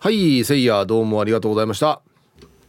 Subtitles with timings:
[0.00, 2.00] はいせいやどうもありがとうございました。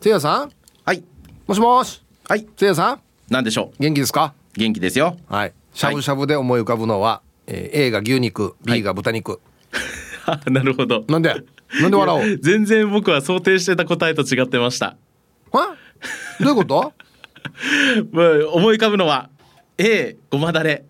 [0.02, 0.52] せいやさん？
[0.84, 1.04] はい。
[1.48, 2.02] もしもし？
[2.28, 2.48] はい。
[2.58, 3.02] せいやさん？
[3.32, 4.34] なんでしょ元気ですか？
[4.58, 5.16] う元気ですよ。
[5.28, 5.54] はい。
[5.74, 9.40] しゃぶしゃぶで思い浮かぶのは、えー A が牛肉 B が豚肉、
[10.50, 11.04] なるほど。
[11.08, 11.36] なんで？
[11.82, 12.38] なんで笑おう？
[12.40, 14.98] 全然僕は想定してた答えと違ってました。
[15.52, 15.76] は
[16.40, 16.94] どういうこと？
[18.12, 19.30] まあ思い浮かぶのは
[19.78, 20.86] A ごまだれ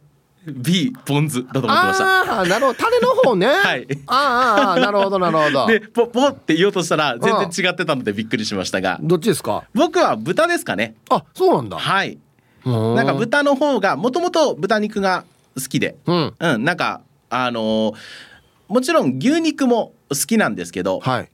[0.52, 2.39] B ポン酢だと思ってました。
[2.41, 2.77] あなるほど。
[2.79, 3.48] 種の方ね。
[3.63, 3.88] はい。
[4.07, 5.68] あーあーなるほどなるほど。
[5.68, 8.99] でポポって言おうとしたら全然違ってたのでびっくりしましたが。
[9.02, 9.63] どっちですか？
[9.73, 10.95] 僕は豚ですかね。
[11.09, 11.77] あそうなんだ。
[11.77, 12.17] はい。
[12.66, 15.23] ななんか豚の方がもともと豚肉が
[15.55, 15.95] 好きで。
[16.05, 16.34] うん。
[16.40, 17.95] うんなんかあのー
[18.68, 21.29] もちろん牛肉も好きなんですけどはい。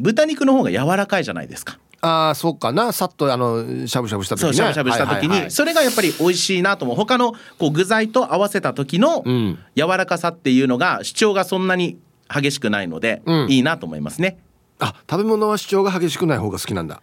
[0.00, 2.92] 豚肉の方が柔らかいじゃないですかああそうかな。
[2.92, 4.46] さっとあのしゃぶしゃぶした時ね。
[4.46, 6.84] そうしゃぶしゃぶした時にそれがやっぱり美味しいなと。
[6.86, 9.58] 思う他のこう具材と合わせた時のうん。
[9.76, 11.98] 柔らかさっていうのが主張がそんなに
[12.34, 13.50] 激しくないのでうん。
[13.50, 14.38] いいなと思いますね。
[14.78, 17.02] あ食べ物は主張が激しくない方が好きなんだ。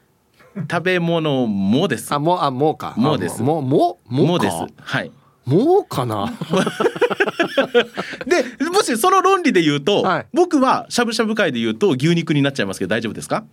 [0.56, 2.12] 食べ物もです。
[2.12, 2.96] あもうあもうか。
[2.98, 3.42] もうです。
[3.42, 4.56] あもうももです。
[4.82, 5.12] はい。
[5.46, 6.34] もうかな。
[8.26, 10.26] でもしその論理で言うと、はい。
[10.34, 13.44] 僕はしゃぶしゃぶ界で言うと牛肉になっちゃいますけど大丈夫ですか？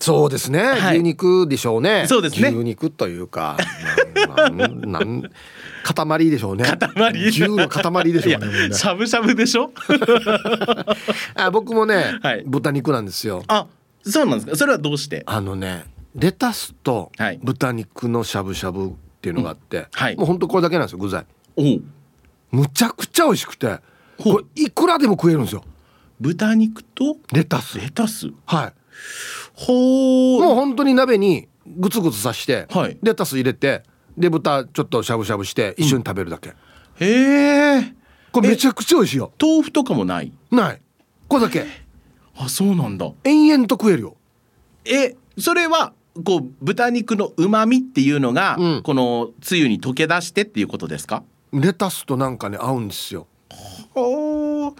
[0.00, 0.96] そうですね、はい。
[0.96, 2.06] 牛肉でしょうね。
[2.06, 2.48] そうですね。
[2.48, 3.56] 牛肉というか。
[4.36, 5.30] なん
[5.82, 6.64] 塊でしょうね。
[6.64, 7.26] 塊。
[7.26, 9.72] 牛の塊でしょうねしゃぶしゃぶでしょ？
[11.36, 12.42] あ僕もね、はい。
[12.46, 13.44] 豚肉なんですよ。
[13.46, 13.66] あ
[14.02, 14.56] そうなんですか？
[14.56, 15.22] それはどうして？
[15.26, 17.40] あのねレタスとはい。
[17.42, 18.90] 豚肉のしゃぶしゃぶっ
[19.22, 20.16] ていうのがあって、はい。
[20.16, 21.24] もうほんとこれだけなんですよ具材。
[21.56, 21.82] おう。
[22.50, 23.78] むちゃくちゃ美味しくて
[24.18, 25.64] これいくらでも食えるんですよ。
[26.20, 27.78] 豚肉とレタス。
[27.78, 28.30] レタス？
[28.46, 28.72] はい
[29.54, 32.98] ほうもう本当に鍋にグツグツさして、はい。
[33.02, 33.82] レタス入れて
[34.18, 36.54] で豚ちょっとしゃぶしゃぶして一緒に食べるだけ、
[37.00, 37.94] へえ
[38.32, 39.32] これめちゃくちゃ美味しいよ。
[39.40, 40.32] 豆腐とかもない？
[40.50, 40.82] ない。
[41.28, 41.64] これだけ。
[42.36, 43.10] あそうなんだ。
[43.24, 44.16] 延々と食えるよ。
[44.84, 45.92] えそれは
[46.24, 48.82] こう豚肉の旨味っていうのが、うん。
[48.82, 51.22] このつゆに溶け出してっていうことですか？
[51.52, 53.28] レタスとなんかね合うんですよ。
[53.94, 54.74] お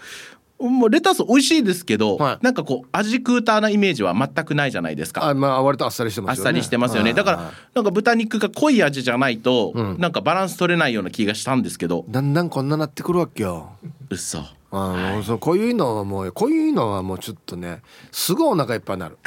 [0.59, 2.45] もうレタス美味しいですけど、はい。
[2.45, 5.27] なんかこう味クーターなイメージは全くないじゃないですか。
[5.27, 6.47] あまあ割とあっさりしてますよね。
[6.47, 7.13] あっさりしてますよね。
[7.13, 9.97] だからなんか豚肉が濃い味じゃないと、うん。
[9.99, 12.05] なんかバランス取れないような気がしたんですけど。
[12.09, 13.73] だんだんこんななってくるわけよ。
[13.81, 14.15] う
[14.71, 19.17] あもうそのこういうのはもうこういうのはもうちょっとねすごいお腹いっぱいになる。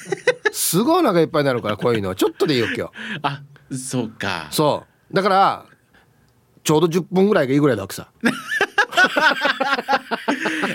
[0.52, 2.14] すごいお腹いっぱいになるからこういうのは。
[2.14, 2.92] ちょっとでいいわけよ。
[3.22, 4.48] あそうか。
[4.50, 5.14] そう。
[5.14, 5.64] だから
[6.64, 8.08] ちょうど10分ぐらいがいいぐらいだわけさ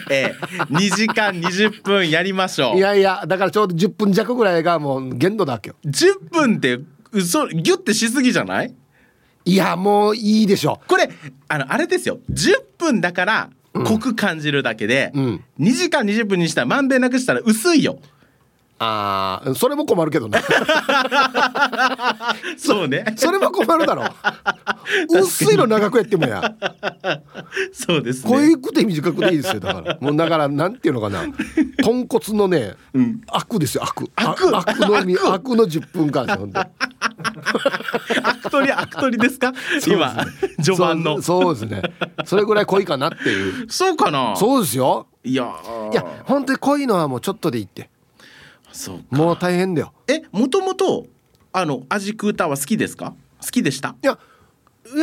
[0.10, 2.78] えー、2時間20分やりましょう。
[2.78, 5.76] いやいやだからちょうど10分弱ぐらいがもう限度だわけよ。
[5.86, 6.80] 10分って
[7.12, 8.74] 嘘ギュッてしすぎじゃない？
[9.46, 11.10] いやもういいでしょこれ
[11.50, 12.20] あのあれですよ。
[12.32, 15.44] 10分だから濃く感じるだけで、うん。
[15.60, 18.00] 2時間20分にしたらまんべんなくしたら薄いよ
[18.86, 20.42] あーそれも困るけどね。
[22.58, 23.06] そうね。
[23.16, 24.04] それも困るだろ。
[25.10, 26.56] 薄いの長くやってもや。
[27.72, 29.98] そうです濃ねいくて短くていいですよだから。
[30.02, 31.24] もうだからなんていうのかな。
[31.84, 33.22] 豚骨のね、ん。
[33.28, 33.84] 悪ですよ。
[33.84, 34.10] 悪。
[34.16, 34.56] 悪？
[34.56, 35.56] あ悪のみ悪？
[35.56, 36.70] の10分間ですよほんで悪
[38.52, 39.54] 取り悪取りですか
[39.88, 40.26] 今
[40.62, 41.22] 序盤の。
[41.22, 41.82] そうですね。
[42.26, 43.70] それぐらい濃いかなっていう。
[43.70, 44.36] そうかな？
[44.36, 45.08] そうですよ。
[45.24, 45.94] いやー。
[45.94, 47.90] いや本当に濃いのはもうちょっとでいいって
[48.74, 49.04] そうか。
[49.12, 49.94] もう大変だよ。
[50.08, 51.06] えもともと
[51.54, 53.14] あの味クーターは好きですか？
[53.42, 53.96] 好きでした？
[54.04, 54.18] いや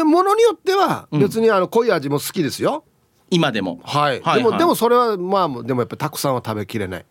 [0.04, 1.20] ものによってはうん。
[1.20, 2.84] 別にあの濃い味も好きですよ、
[3.30, 3.80] 今でも。
[3.84, 4.42] はい、はいはい。
[4.42, 7.06] でもでもそれはまあでもやっぱたくさんは食べきれない。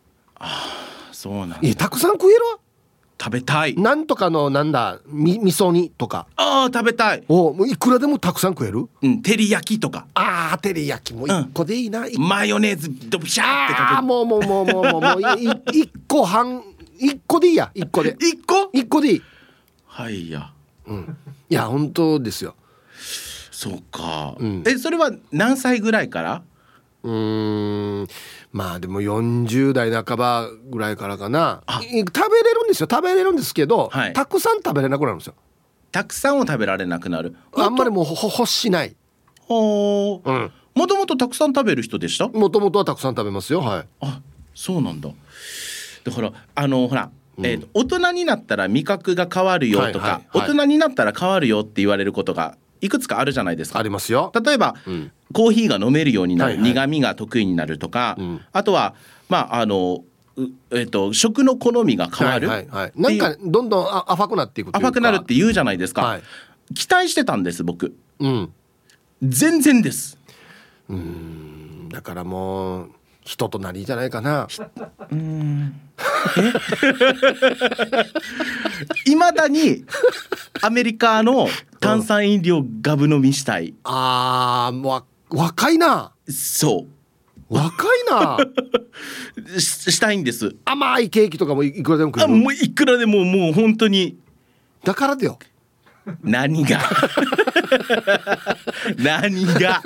[1.11, 1.57] そうなんだ。
[1.61, 2.41] いやたくさん食える
[3.21, 3.75] 食べたい。
[3.75, 6.25] なんとかのなんだみ味噌煮とか。
[6.37, 7.23] あー食べたい。
[7.27, 8.87] おもういくらでもたくさん食える？
[9.01, 10.07] うん照り焼きとか。
[10.13, 15.21] あー照り焼きも一個でいいな、マヨネーズドブシャーってあーかもうもうもうもうもうもう
[15.73, 16.63] 一個半
[16.97, 18.13] 一個でいいや一個で。
[18.13, 19.21] け一個一個でいい。
[19.85, 20.51] はいや。
[21.49, 22.55] いや本当ですよ。
[23.51, 24.63] そうか、うん。
[24.65, 26.41] えそれは何歳ぐらいから？
[27.03, 28.07] うーん。
[28.51, 31.63] まあでも40代半ばぐらいからかな。
[31.81, 32.87] い食べれるんですよ。
[32.89, 34.13] 食べれるんですけど、はい。
[34.13, 35.35] たくさん食べれなくなるんですよ。
[35.91, 37.35] たくさんを食べられなくなる。
[37.55, 38.95] あんまりもうほ欲しない。
[39.41, 40.29] ほー。
[40.29, 40.51] うん。
[40.75, 42.27] もともとたくさん食べる人でした？
[42.27, 43.61] もともとはたくさん食べますよ。
[43.61, 43.87] はい。
[44.01, 44.21] あ
[44.53, 45.09] そうなんだ。
[46.03, 50.49] だからあのほら、えーと大人になったら味覚が変わるよとか、はいはいはい。
[50.49, 53.79] 大人になったら変わるよって言われることがいくつかあるじゃないですか。
[53.79, 54.31] ありますよ。
[54.43, 55.11] 例えば、うん。
[55.33, 56.71] コーヒーが飲めるようになる、はいはい。
[56.71, 58.41] 苦味が得意になるとか、うん。
[58.51, 58.95] あとは
[59.27, 60.03] まああの
[60.37, 66.23] うえっ、と食の好みが変わる、はいはいはい、なんかどんどんあ甘くなっていく甘くなるって言うじゃないですか、はい。
[66.73, 67.95] 期待してたんです僕。
[68.19, 68.53] うん。
[69.21, 70.17] 全然です。
[71.89, 72.91] だからもう
[73.29, 74.47] 人となりじゃないかな。
[79.05, 79.85] いま だに
[80.63, 81.47] アメリカの
[81.79, 83.75] 炭酸飲料ガブ飲みしたい。
[83.83, 86.11] あーもうわ若いな。
[86.27, 86.87] そ
[87.49, 88.37] 若いな。
[88.37, 88.53] う
[89.61, 90.55] ししたいんです。
[90.65, 94.17] 甘いケーキとかもいいくらでも食えるあもういくらでももう本当に。
[94.83, 95.37] だからだよ。
[96.23, 96.79] 何が？
[98.97, 99.83] 何が？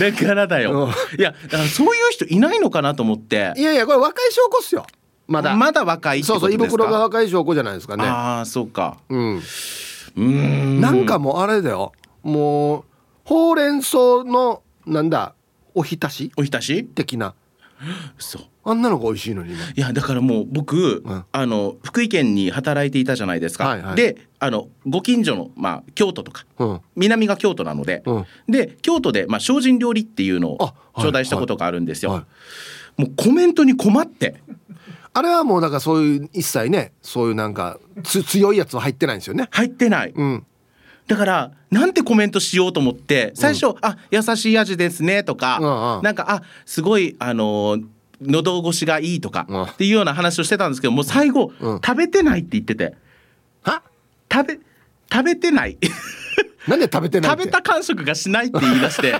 [0.00, 0.88] だからだよ。
[1.18, 3.52] いやだからそういう人いないのかなと思って。
[3.56, 4.86] いやいやこれ若い証拠っすよ。
[5.26, 5.54] まだ。
[5.56, 8.04] まだ若いそうそう胃袋が若い証拠じゃないですかね。
[8.04, 8.98] ああそうか。
[9.08, 9.36] うん。
[9.36, 10.80] うーん。
[10.80, 11.92] なんかもうあれだよ。
[12.22, 12.84] もう
[13.24, 15.34] ほうれん草のなんだ
[15.74, 16.30] おひたし？
[16.36, 16.84] おひたし？
[16.84, 17.34] 的な
[18.18, 21.24] そうあんなのが美味しいのにねいやだからもう僕、うん。
[21.30, 23.96] あの福井県に働いていたじゃないですか、はいはい。
[23.96, 26.80] であのご近所の、まあ、京都とかうん。
[26.96, 28.26] 南が京都なので、うん。
[28.48, 30.58] で京都で、まあ、精進料理っていうのを
[30.96, 32.26] 頂戴したことがあるんですよ、は
[32.98, 33.02] い。
[33.02, 34.36] もうコメントに困って。
[35.16, 39.48] あれはもうだからそういう一切ねそういうなんかつ強いやつは入ってないんですよね。
[39.50, 40.12] 入ってない。
[40.14, 40.46] うん
[41.06, 46.02] だからなんてコメントしようと思って最初「あ優しい味ですね」とか、うんうん。
[46.02, 47.84] なんか「あすごいあのー
[48.20, 49.62] 喉越しがいい」とか、うん。
[49.64, 51.80] っていうような話をしてたんですけどもう最後、うん。
[51.84, 52.94] 食べてないって言ってて。
[53.62, 53.82] は？
[54.32, 54.58] 食べ
[55.12, 55.76] 食べてない
[56.68, 59.14] なんで食べてないっ食てべた感触がしないって言い出して。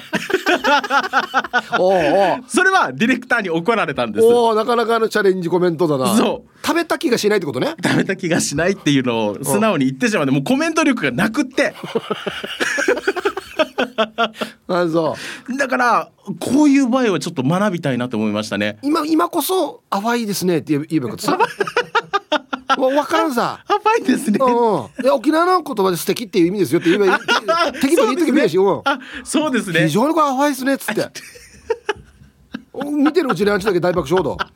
[1.78, 2.44] おうおう。
[2.48, 4.24] それはディレクターに怒られたんです。
[4.26, 6.16] おおなかなかのチャレンジコメントだな。
[6.16, 6.66] そう。
[6.66, 7.74] 食べた気がしないってことね？
[7.84, 11.74] 食べた気がしないっていうのを素直に言ってしまってもうコメント力がなくって。
[14.66, 15.16] あそ
[15.48, 15.56] う。
[15.56, 16.08] だから
[16.40, 18.78] こういう場合はちょっと学びたいなと思いましたね。
[18.82, 21.38] 今今こそ淡いですねって言えばよかったさ
[22.78, 23.64] わ分からんさ。
[23.68, 24.38] やばいですね。
[24.40, 25.04] うんうん。
[25.04, 27.80] いや沖縄の言葉で素敵っていう意味ですよって言えばいい。
[27.80, 28.56] 適当に言ってくれるし、
[29.24, 29.82] そうですね。
[29.86, 31.08] 非常にこれ淡いですねっつって。
[32.84, 34.46] 見てるうちにあんちだけ大爆笑だ。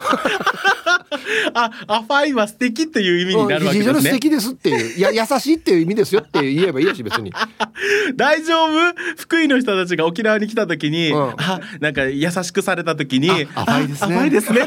[1.54, 4.98] あアファイは素敵っていう意味になるわけ非常に素ですね敵ですっていう。
[4.98, 7.32] いや優しいっていう意味ですよって言えばいいやし別に。
[8.16, 8.94] 大丈夫？
[9.16, 11.30] 福井の人たちが沖縄に来た時に、うん。
[11.36, 14.06] あなんか優しくされた時にあアファイですね。
[14.06, 14.60] あアファイですね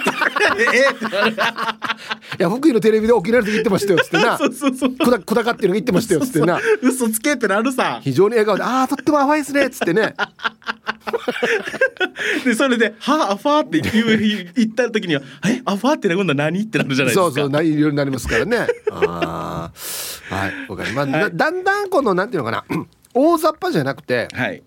[2.39, 4.37] いや福井のテレビで沖縄の時言ってましたよっつってな。
[4.41, 4.91] そうそうそう。
[4.91, 6.59] くだかってるの言ってましたよっつってな。
[6.81, 7.99] 嘘つけってなるさ。
[8.01, 10.15] 非常に笑顔で「ああとっても淡いですね」っつってね。
[12.45, 14.07] でそれで「はあアファー」って言う
[14.55, 17.25] 言った時には「えアファーって今度は何?」ってなるじゃないですか。
[17.25, 18.67] そうそうないろいろなりますからね。
[18.91, 19.71] あ
[20.31, 22.63] あはいわかります、だだんだんこのなんていうのかな
[23.13, 24.63] 大雑把じゃなくてはい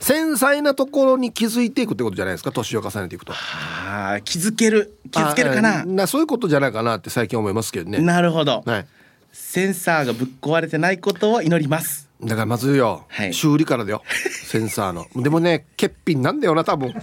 [0.00, 2.52] 繊細なところに気づいていくってことじゃないですか？
[2.52, 3.32] 年を重ねていくと。
[3.32, 4.98] あー気づける。
[5.10, 5.80] 気づけるかな？
[5.80, 7.98] あなそういうことじゃないかなって最近思いますけどね。
[7.98, 8.62] なるほど。
[8.64, 8.86] はい。
[9.32, 12.08] センサーがぶっ壊れてないことを祈ります。
[12.22, 13.34] だからまずよ、はい。
[13.34, 14.02] 修理からだよ。
[14.44, 15.06] センサーの。
[15.16, 16.92] でもね欠品なんだよな多分。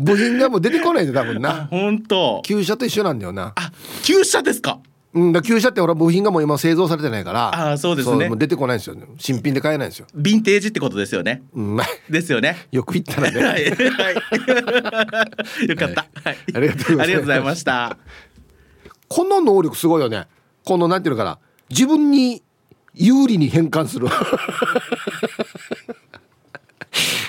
[0.00, 1.66] 部品がもう出てこないんだよ多分な。
[1.70, 3.52] 本当旧車と一緒なんだよな。
[3.56, 3.72] あ
[4.02, 4.78] 旧車ですか？
[5.14, 5.32] うん。
[5.32, 8.30] だ旧車ってほら部品がもう今製造されてないからあーそうですね。
[8.36, 8.96] 出てこないんですよ。
[9.18, 11.42] 新品で買えないんですよ、ヴィンテージってことですよね。
[11.54, 11.76] うん。
[11.76, 12.66] まあですよね。
[12.72, 13.74] よく言ったらね、はい、はい、
[15.70, 17.02] よかった、はい、ありがとうございます。
[17.02, 17.96] ありがとうございました。
[19.08, 20.26] この能力すごいよね。
[20.64, 21.38] このなんていうのかな。
[21.70, 22.42] 自分に
[22.94, 24.08] 有利に変換する。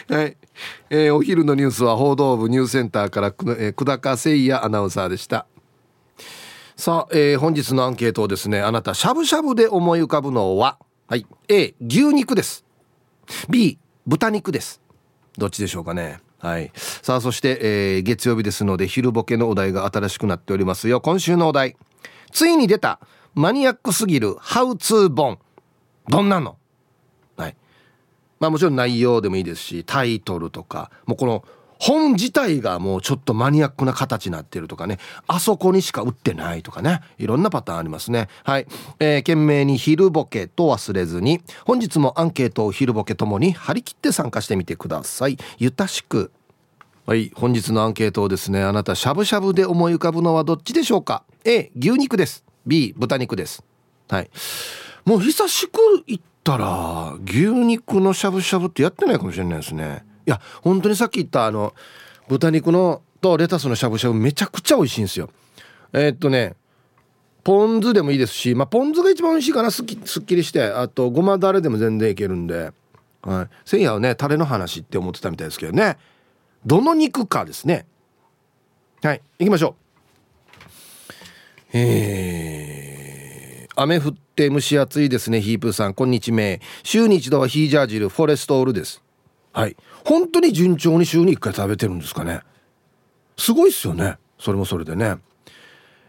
[0.07, 0.37] はい、
[0.89, 5.47] えーお昼のニュースは報道部ニュースセンターからく、えー、久高誠也アナウンサーでした
[6.77, 10.77] さあ、えー本日のアンケートをですねあなたしゃぶしゃぶで思い浮かぶのは
[11.07, 12.65] はい A 牛肉です。
[13.49, 14.81] B 豚肉です。
[15.37, 16.19] どっちでしょうかね。
[16.39, 16.71] はい。
[16.75, 20.99] さあそして、えー月曜日ですので昼ボケのお題が新しくなっておりますよ。
[20.99, 21.77] 今週のお題。
[22.31, 22.99] ついに出た
[23.35, 25.39] マニアックすぎるハウツー本。
[26.09, 26.57] どんなの？
[27.37, 27.55] はい。
[28.41, 31.45] まあもちろん内容でもいいですしタイトルとかもうこの
[31.79, 34.97] 本自体がもうちょっとマニアックな形になってるとかね。
[35.27, 37.01] あそこにしか売ってないとかね。
[37.17, 38.27] いろんなパターンありますね。
[38.43, 38.67] はい、
[38.99, 45.37] えー、懸命に昼ボケと忘れずに本日もアンケートを昼ボケともに張り切って参加してみてください。
[45.57, 46.31] ゆたしく。
[47.05, 47.31] はい。
[47.35, 52.43] 本日のアンケートをですねあなたしゃぶしゃぶで思い浮かぶのはどっちでしょうか？A 牛肉です。
[52.65, 53.63] B 豚肉です。
[54.09, 54.29] はい。
[55.05, 60.03] もう久しく行ったら牛肉のしゃぶしゃぶってやってないかもしれないですね。
[60.25, 61.73] や本当にさっき言ったあの
[62.27, 65.29] 豚肉のとレタスのしゃぶしゃぶめちゃくちゃ美味しいんですよ。
[65.93, 66.55] えーっとね
[67.43, 70.63] ポン酢でもいいですし、まあ、ポン酢が一番美味しいかなすっきすっきりして。
[70.63, 72.71] あとごまだれでも全然いけるんで、
[73.21, 75.97] はい、せいやはねタレの話って思ってたみたいですけどね。
[76.65, 77.85] どの肉かですね。
[79.03, 79.75] はい行きましょ
[81.71, 81.77] う。
[81.77, 85.93] えー、雨降って蒸し暑いですねヒープーさん。
[85.93, 86.59] こんにちは。
[86.81, 89.03] 週に一度はヒージャー汁フォレストオールです。
[89.55, 89.77] はい。
[90.03, 92.41] 本当に順調に週に1回食べてるんですかね。
[93.37, 94.17] すごいっすよね。
[94.37, 95.15] それもそれでね。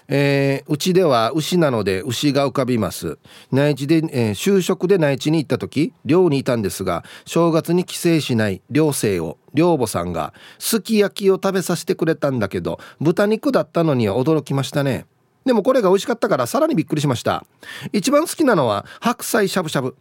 [0.08, 3.18] えー、うちでは牛なので牛が浮かびます。
[3.52, 15.06] 内地で、えー、就職で内地に行った時寮にいたんですが正月に帰省しない寮生を寮母さんがすき焼きを食べさせてくれたんだけど豚肉だったのには驚きましたね。
[15.44, 17.44] でもこれが美味しかったからさらにびっくりしました。
[17.92, 19.96] 一番好きなのは白菜しゃぶしゃぶ。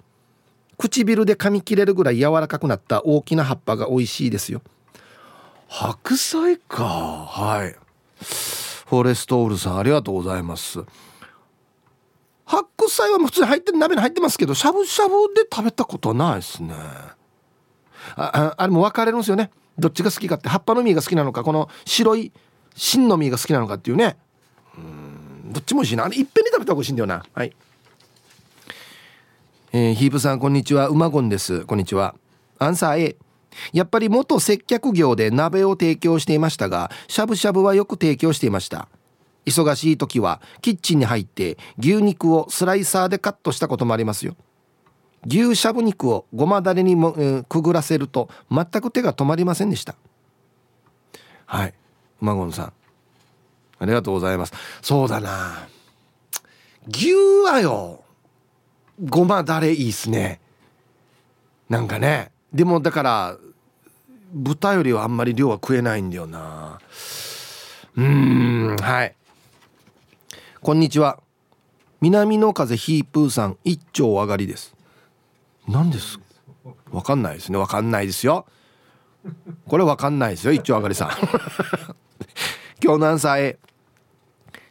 [0.77, 4.61] 唇で噛み切れるぐらい柔らかくなった大きな葉っぱが美味しいですよ。
[5.67, 6.83] 白菜か。
[6.83, 7.75] はい。
[8.85, 10.83] フォレストオールさんありがとうございます。
[12.45, 16.75] 白菜は普通に入って鍋に入ってますけどしゃぶしゃぶで食べたことないですね。
[18.15, 19.49] ああれも分かれるんですよね。
[19.77, 20.47] どっちが好きかって。
[20.47, 22.31] 葉っぱの実が好きなのかこの白い
[22.75, 24.17] 芯の実が好きなのかっていうね。
[24.77, 25.51] うん。
[25.51, 26.05] どっちも美味しいな。
[26.05, 27.25] あれいっぺんに食べた方が美味しいんだよな。
[27.33, 27.55] はい。
[29.77, 30.87] えー、ヒープさんこんにちは。
[30.87, 31.65] うまごんです。
[31.65, 32.15] こんにちは。
[32.59, 33.17] アンサー A
[33.73, 38.87] やっぱり元接客業で鍋を提供していましたがしゃぶしゃぶはよく提供していました。
[39.45, 44.37] 忙しい時はキッチンに入って牛肉をスライサーでカットしたこともありますよ。
[45.27, 49.95] 牛しゃぶ肉をごまだれにも、えー、くぐらせると全く手が止まりませんでした。
[51.47, 51.73] はい。
[52.21, 52.73] 馬ゴンさん。
[53.79, 54.53] ありがとうございます。
[54.81, 55.67] そうだな。
[56.87, 57.13] 牛
[57.43, 58.04] はよ。
[59.03, 60.39] ごまだれいいっすね。
[61.69, 62.31] なんかね。
[62.53, 63.37] でもだから
[64.33, 66.79] 豚よりはあんまり量は食えないんだよな。
[67.97, 69.15] うんはい。
[70.61, 71.19] こんにちは。
[72.01, 74.75] 南の風ヒープーさん一丁上がりです。
[75.67, 76.19] 何です？
[76.91, 77.57] わかんないですね。
[77.57, 78.45] わかんないですよ。
[79.67, 81.09] これわかんないですよ一丁上がりさん。
[82.81, 83.57] 今日何歳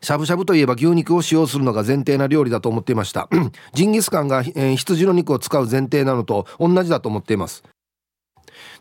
[0.04, 3.28] しゃぶしゃぶといえば牛肉を使用するのが前提な料理だと思っていました。
[3.72, 7.64] ジンギスカンが、え、羊の肉を使う前提なのと同じだと思っています。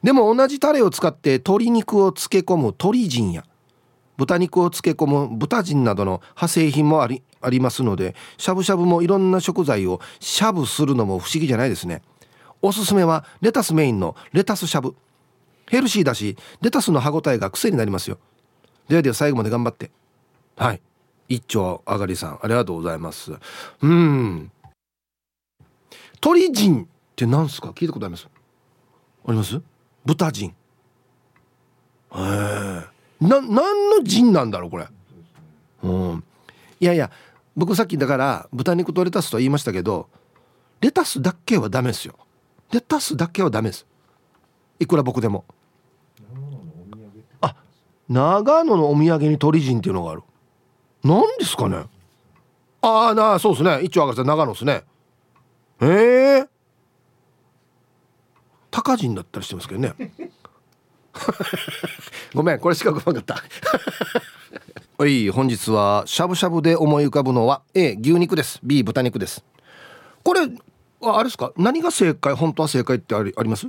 [0.04, 3.46] でも同じタレを使って鶏肉を漬け込む鶏人や
[4.18, 12.02] 豚肉を漬け込む豚人などの派生品もありありますのでしゃぶしゃぶもいろんな食材をしゃぶするのも不思議じゃないですね。
[12.62, 14.96] おすすめはレタスメインのレタスしゃぶ。
[15.70, 18.20] ヘルシーだしレタスの歯ごたえが癖になりますよ。
[18.90, 19.92] ではでは最後まで頑張って。
[20.58, 20.82] はい。
[21.30, 23.34] 一丁あがりさんありがとうございます。
[23.82, 24.52] うん。
[26.22, 27.70] 鳥人って何すか？
[27.70, 28.28] 聞いたことあります？
[29.26, 29.62] あります？
[30.06, 30.50] 豚人。
[30.50, 30.54] へ
[32.16, 32.18] え。
[33.22, 33.50] な何
[33.90, 34.88] の人なんだろうこれ？
[35.84, 36.24] うん。
[36.80, 37.10] いやいや
[37.56, 40.10] 僕さっきだから豚肉とレタスと言いましたけど
[40.82, 42.16] レタスだけはダメですよ。
[42.72, 43.86] レタスだけはダメです。
[44.80, 45.46] いくら僕でも。
[47.42, 47.56] あ
[48.10, 50.24] 長野のお土産に鳥人っていうのがある。
[51.04, 51.86] 何ですかね？
[52.82, 53.82] ああなあそうですね。
[53.84, 54.84] 一応上がって長野ですね。
[55.82, 56.48] ええー、
[58.72, 59.94] 高人だったりしてますけどね。
[62.34, 63.44] ごめんこれしかごめんかった。
[64.98, 68.60] はい本日はしゃぶしゃぶで思い浮かぶのは A 牛肉です。
[68.64, 69.44] B 豚肉です。
[70.24, 70.42] これ
[71.02, 71.52] あれですか？
[71.58, 72.34] 何が正解？
[72.34, 73.68] 本当は正解ってありあります？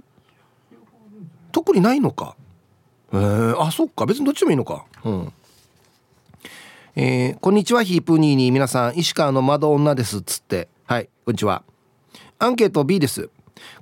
[1.53, 2.37] 特にないのか。
[3.13, 4.07] えー、あそっか。
[4.07, 4.85] 別にどっちでもいいのか。
[5.05, 5.33] うん
[6.97, 8.53] えー、こんにちはヒープニーニー。
[8.53, 10.69] 皆さん石川の窓女ですっつって。
[10.85, 11.65] はいこんにちは。
[12.39, 13.31] アンケート B です。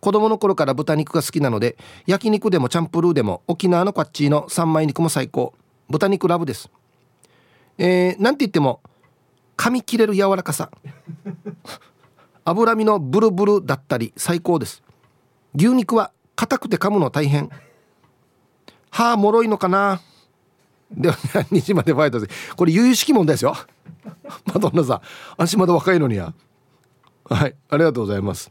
[0.01, 1.77] 子供の頃から豚肉が好きなので
[2.07, 5.53] 焼肉でもチャンプルーでも沖縄のこっちの三枚肉も最高。
[5.91, 6.71] 豚肉ラブです。
[7.77, 8.81] えー、なんて言っても
[9.59, 10.71] 噛み切れる柔らかさ。
[12.47, 14.83] 脂身のブルブルだったり最高です。
[15.55, 17.51] 牛肉は硬くて噛むの大変。
[18.89, 20.01] 歯もろいのかな。
[20.97, 23.55] では何日までファイトでこれ由々しき問題ですよ。
[24.53, 25.01] マドンナさん
[25.37, 26.33] 足まだ若いのにや。
[27.25, 28.51] はいありがとうございます。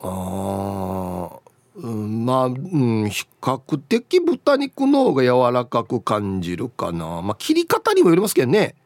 [0.00, 1.30] あ
[1.76, 7.20] うん、まあ、うん、比較的豚肉の方が柔らかく感じるかな。
[7.22, 8.76] まあ切り方にもよりますけどね。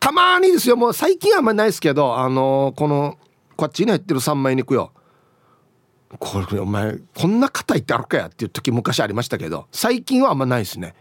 [0.00, 0.76] たまにですよ。
[0.76, 3.18] もう最近はあんまりないですけどあのー、この
[3.56, 4.92] こっちに入ってる三枚肉よ。
[6.18, 10.94] これお前こんな硬いってあるかやっていう時昔ありましたけど最近はあんまないですね。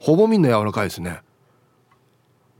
[0.00, 1.20] ほぼみんな柔らかいですね。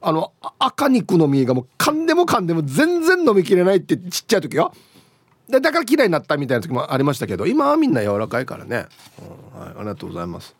[0.03, 4.73] あの赤肉の実がもう噛んでも噛んでも全然飲みきれないってちっちゃい時よ。
[5.49, 8.87] でだから嫌いになったみたいな時もありましたけど今はみんな柔らかいからね、
[9.55, 10.55] うん、はい、ありがとうございます。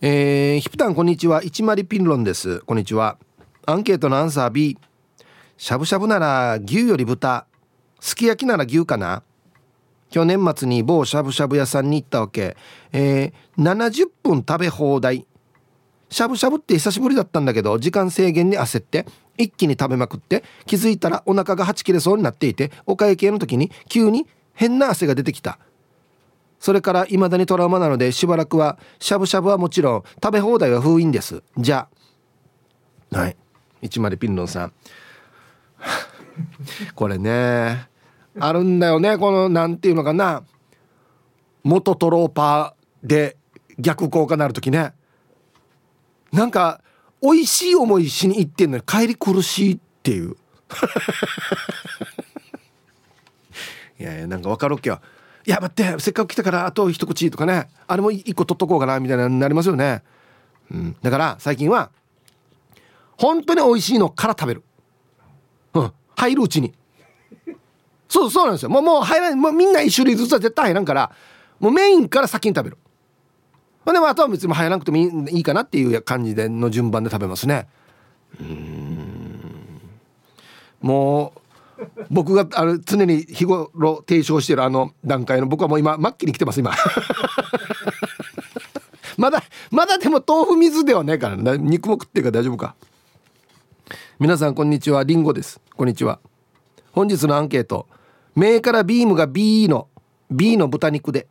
[0.00, 1.42] えー、ヒプタンこんにちは。
[1.44, 2.60] 一丸ピンロンです。
[2.60, 3.18] こんにちは。
[3.66, 4.78] アンケートのアンサー B
[5.56, 7.46] しゃぶしゃぶなら牛より豚。
[8.02, 9.22] すき焼きなら牛かな？
[10.10, 12.56] 去年末に某しゃぶしゃぶ屋さんに行ったわけ、
[12.92, 15.24] えー、70分食べ放題。
[16.10, 19.06] しゃぶしゃぶって久しぶりだったんだけど時間制限に焦って
[19.38, 25.60] 一気に食べまくって気づいたらお腹がはち切れそうになっていてお会計の時に急に変な汗が出てきた。
[26.58, 31.44] それから未だにトラウマなのでしばらくはしゃぶしゃぶはもちろん食べ放題は封印です。
[31.56, 31.86] じゃ
[33.12, 33.16] あ。
[33.16, 33.36] はい。
[33.80, 34.72] 一丸ピンロンさん。
[36.96, 37.91] これね。
[38.38, 40.42] あるんだよねこのなんていうのかな。
[41.64, 43.36] 元トローパーで
[43.78, 44.92] 逆効果なる時ね。
[46.32, 46.80] なんか
[47.22, 50.36] 美味しい思いしに行ってんのに帰り苦しいっていう。
[54.00, 55.00] いやいやなんか分かるっけよ。
[55.46, 57.68] いや待ってせっかく来たからあと一口とかね。
[57.86, 60.02] あれも一個取っとこうかなみたいなになりますよね、
[60.70, 61.90] うん、だから最近は
[63.16, 64.64] 本当に美味しいのから食べる。
[65.74, 65.92] うん。
[66.16, 66.72] 入るうちに。
[68.12, 68.68] そうそうなんですよ。
[68.68, 71.10] もうもう入らないもうみんな一種類ずつは絶対入らんから
[71.58, 72.76] もうメインから先に食べる。
[73.86, 74.98] でもあとは別に入らなくても
[75.30, 77.68] いいかなっていう感じでの順番で食べますね。
[78.38, 79.80] うん。
[80.82, 81.32] も
[81.78, 86.74] う僕があの常に日頃提唱してるあの段階の僕はもう今末期に来てます今。
[89.16, 92.74] まだまだでも豆腐水ではないから肉も食ってるから大丈夫か。
[94.18, 95.02] 皆さんこんにちは。
[95.02, 95.62] りんごです。
[95.74, 96.20] こんにちは。
[96.92, 97.88] 本日のアンケート。
[98.34, 99.88] 目からビームが B の
[100.30, 101.26] B の豚肉で。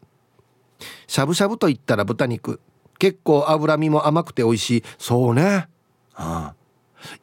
[1.07, 2.59] しゃぶしゃぶといったら豚肉。
[2.99, 4.83] 結構脂身も甘くて美味しい。
[4.97, 5.67] そうね、
[6.13, 6.55] はあ、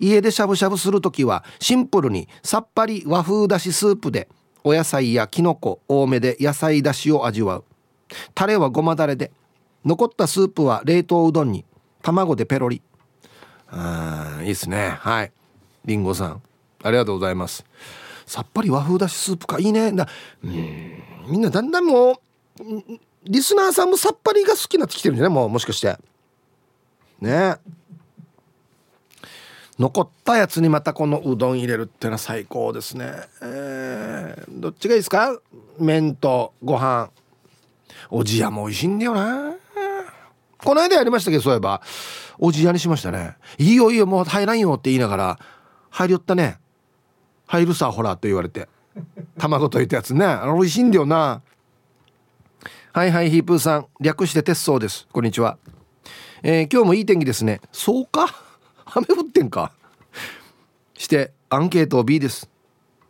[0.00, 4.28] 家でしゃぶしゃぶする時はシンプルにさっぱり和風だしスープで
[4.64, 7.64] お野菜やきのこ多めで野菜だしを味わう。
[8.34, 9.30] タレはごまだれで
[9.84, 11.64] 残ったスープは冷凍うどんに
[12.02, 12.82] 卵でペロリ。
[13.68, 14.96] あいいっすね。
[14.98, 15.32] はい。
[15.84, 16.42] りんごさん
[16.82, 17.64] ありがとうございます
[18.28, 19.90] さっぱり和風だしスープかいいね。
[19.92, 20.06] だ
[20.44, 22.14] うんみんなだんだんもう
[23.24, 25.34] リスナーさんもさっぱりが好きになってきてるんじゃない？
[25.34, 25.96] もうもしかして。
[27.20, 27.56] ね。
[29.78, 33.12] 残ったやつにまたこのうどん入れるってのは最高ですね。
[33.42, 35.38] えー、どっちがいいですか？
[35.78, 37.10] 麺とご飯。
[38.10, 39.52] おじやも美味しいんだよな。
[40.64, 41.80] この間やりましたけどそういえば。
[42.38, 43.36] おじやにしましたね。
[43.58, 45.38] いいよいいよもう入らんよって言いながら。
[45.90, 46.58] 入りよったね。
[47.48, 48.68] 入るさほらと言われて。
[49.38, 50.26] 卵といたやつね。
[50.44, 51.40] 美味しいんだよな。
[52.92, 53.86] はいはいヒープーさん。
[54.00, 55.06] 略して鉄道です。
[55.12, 55.56] こんにちは、
[56.42, 57.60] えー、今日もいい天気ですね。
[57.72, 58.26] そうか？
[58.94, 59.72] 雨降ってんか？
[60.94, 62.50] してアンケート B です。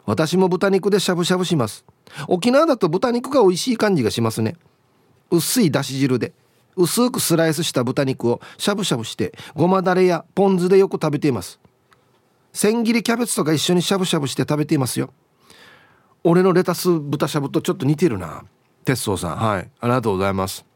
[0.06, 1.84] 私も豚肉でしゃぶしゃぶします。
[2.28, 4.56] 沖縄だと豚肉が美味しい感じがしますね。
[5.30, 6.32] 薄いだし汁で
[6.76, 11.58] 薄くスライスした豚肉をしゃぶしゃぶしてごまだれやポン酢でよく食べています。
[12.58, 15.14] 千切りキャベツとか一緒にしゃぶしゃぶして食べていますよ。
[16.24, 18.42] 俺のレタス豚しゃぶとちょっと似てるな。
[18.84, 19.36] 鉄道さん。
[19.36, 19.70] はい。
[19.78, 20.66] ありがとうございます。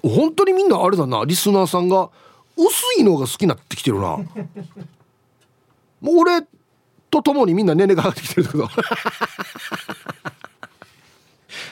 [0.00, 1.24] 本当にみんなあれだな。
[1.26, 2.10] リスナーさんが
[2.56, 2.70] 薄
[3.00, 4.16] いのが好きになってきてるな。
[6.00, 6.46] もう俺
[7.10, 8.68] と共にみんな年齢が上がってきてるけど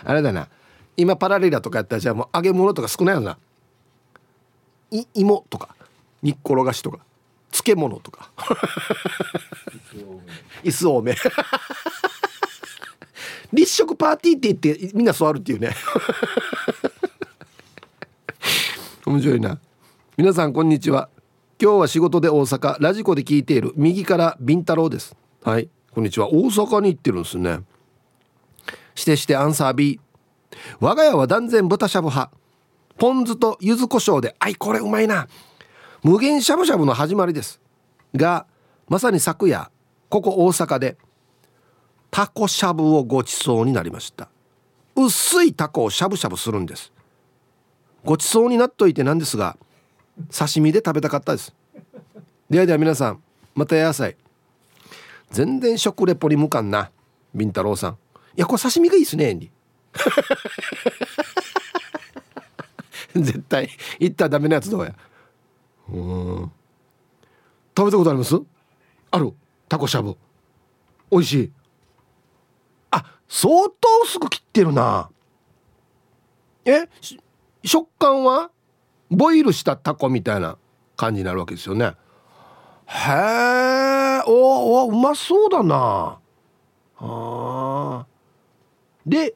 [0.02, 0.48] あれだな。
[0.96, 3.38] 今パラレラとかやったらじゃあもう揚げ物とか少ないよな。
[4.90, 5.76] い芋とか。
[6.20, 6.98] 煮っころがしとか
[7.62, 8.30] 漬物とか。
[10.62, 11.16] 椅子多め。
[13.52, 15.70] 立食パーティーって言ってみんな座るっていうね。
[19.06, 19.58] 面白いな。
[20.16, 21.08] 皆さんこんにちは。
[21.60, 22.76] 今日は仕事で大阪。
[22.80, 23.72] ラジコで聞いている。
[23.76, 25.16] 右からビンタロウです。
[25.42, 25.68] はい。
[25.92, 26.28] こんにちは。
[26.28, 27.60] 大阪に行ってるんですね。
[28.94, 30.00] してしてアンサー B
[30.80, 32.32] 我が家は断然豚しゃぶ派。
[32.98, 35.28] ポン酢と柚子胡椒であいこれうまいな。
[36.06, 37.60] 無限しゃぶしゃぶの始まりです。
[38.14, 38.46] が
[38.86, 39.72] まさに昨夜
[40.08, 40.96] ここ大阪で
[42.12, 44.28] タコしゃぶをごちそうになりました。
[44.94, 46.92] 薄いタコをしゃぶしゃぶするんです。
[48.04, 49.56] ごちそうになっといてなんですが
[50.32, 51.52] 刺身で食べたかったです。
[52.48, 53.20] ではでは皆さん
[53.56, 54.14] また野菜
[55.32, 56.92] 全然食レポに向かんな
[57.34, 57.94] ビンタロウさん。
[57.94, 57.96] い
[58.36, 59.36] やこれ刺身がいいっすね
[63.12, 64.94] 絶対言ったらダメなやつどうや。
[65.88, 66.52] うん。
[67.76, 68.34] 食べたことあります？
[69.10, 69.32] ある。
[69.68, 70.16] タコしゃぶ。
[71.10, 71.52] 美味しい。
[72.90, 75.10] あ相当薄く切ってるな。
[76.64, 76.88] え？
[77.64, 78.50] 食感は？
[79.10, 80.58] ボイルしたタコみたいな
[80.96, 81.92] 感じになるわけですよね。
[82.86, 86.18] へえおおうまそうだな。
[86.98, 88.06] あ
[89.04, 89.34] で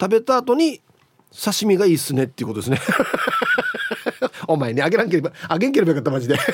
[0.00, 0.80] 食べた後に
[1.42, 2.80] 刺身がいいっすねっていうことですね。
[4.48, 6.36] お前ねあげらんければあげんければよかったマジで。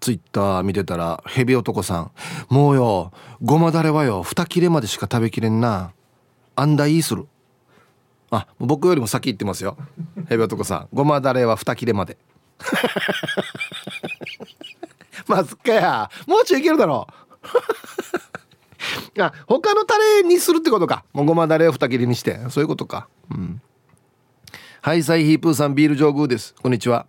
[0.00, 2.10] ツイッター見てたらヘビ男さん。
[2.48, 5.92] もうよごまだれはよ二切れまでしか食べきれんな。
[6.56, 7.26] あんだいいする。
[8.30, 9.78] あ僕よりも先行ってますよ。
[10.28, 10.88] ヘビ男さん。
[10.92, 12.18] ごまだれは2切れまで。
[15.26, 17.06] まずっかやもうちょいいけるだろ。
[17.42, 17.46] う
[19.26, 21.04] あ他のタレにするってことか。
[21.12, 22.38] もうごまだれを2切れにして。
[22.50, 23.08] そういうことか。
[23.30, 23.60] うん。
[24.80, 26.54] はいサイヒープーさんビール上宮です。
[26.62, 27.06] こんにちは。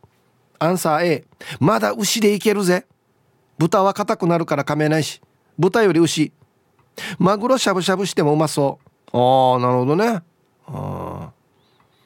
[0.57, 1.25] アンサー A
[1.59, 2.85] まだ牛でいけるぜ。
[3.57, 5.21] 豚は硬くなるから噛めないし。
[5.57, 6.31] 豚より牛。
[7.17, 8.79] マグロしゃぶしゃぶしてもうまそ
[9.13, 9.17] う。
[9.17, 10.21] ああなるほどね。
[10.67, 11.31] あ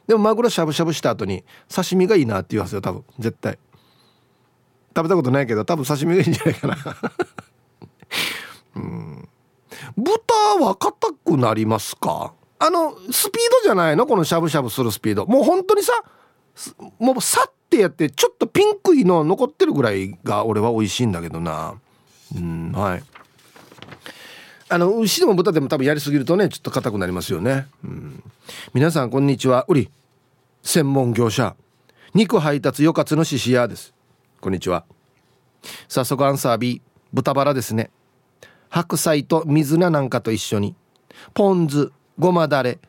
[0.08, 3.04] でもマグロしゃぶしゃぶした後に刺身がいいなって言わせよ多分。
[3.20, 3.58] 絶対。
[4.96, 6.78] 食べたことないけど多分刺身がいいんじゃないかな。
[8.76, 9.30] うん。
[9.98, 12.34] 豚は硬くなりますか？
[12.60, 14.06] あのスピードじゃないの？
[14.08, 15.26] このしゃぶしゃぶするスピード。
[15.26, 15.94] もう本当にさ
[17.00, 21.76] もうさってやってちょっとピンクいの残ってるぐらいが俺は美味しいんだけどな。
[22.36, 23.04] うんはい。
[24.70, 28.24] あの牛でも豚でも多分やりすぎるとねちょっと硬くなりますよね、うん、
[28.74, 29.66] 皆さんこんにちは。
[29.68, 29.90] 売り
[30.64, 31.56] 専門業者。
[32.16, 33.94] 肉配達よかつの獅子屋です。
[34.40, 34.86] こんにちは。
[35.88, 37.92] 早速アンサー B 豚バラですね。
[38.74, 40.74] 白菜と水菜なんかと一緒に
[41.36, 42.80] ポン酢ごまだれ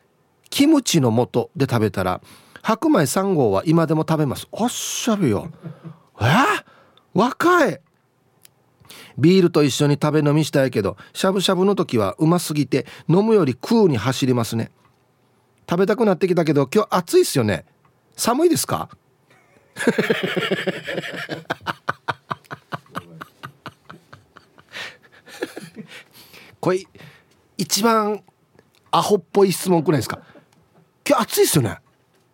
[0.49, 2.21] キムチの素で食べたら
[2.63, 4.47] 白米3合は今でも食べます。
[4.51, 5.51] おっしゃるよ。
[6.19, 6.23] え？
[6.23, 6.63] ー、
[7.13, 7.79] 若い。
[9.19, 14.71] ビールと一緒に食べ飲みしたいけどしゃぶしゃぶの時はうますぎて飲むより食うに走りますね。
[15.69, 17.63] 食べたくなってきたけど今日暑いっすよね。
[18.17, 18.89] 寒いですか？
[26.65, 26.81] これ
[27.59, 28.23] 一番
[28.89, 30.19] アホっぽい質問くないですか？
[31.07, 31.77] 今日暑いっすよね。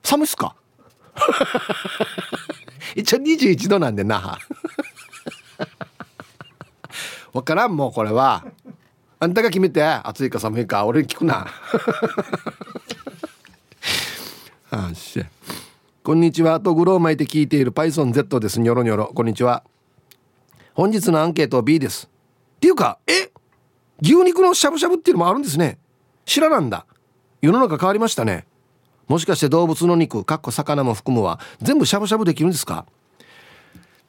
[0.03, 0.55] 寒いっすか？
[2.95, 4.37] 一応21度なんでな
[7.33, 8.45] 分 からんもうこれは。
[9.19, 11.47] あんたが決めて暑いか寒いか俺に聞くな。
[14.71, 15.25] あし
[16.03, 16.57] こんにちは。
[16.61, 18.61] とグロー巻いて聞いている PythonZ です。
[18.61, 19.11] ニョロニョロ。
[19.13, 19.65] こんにちは。
[20.73, 22.07] 本日のアンケート B です。
[22.07, 23.30] っていうかえ？
[24.01, 25.77] 牛肉のしゃぶしゃぶっていうのもあるんですね。
[26.25, 26.85] 知らなんだ。
[27.41, 28.45] 世の中変わりましたね。
[29.07, 32.85] もしかして動物の肉かっこ魚も含むは全部しゃぶしゃぶできるんですか？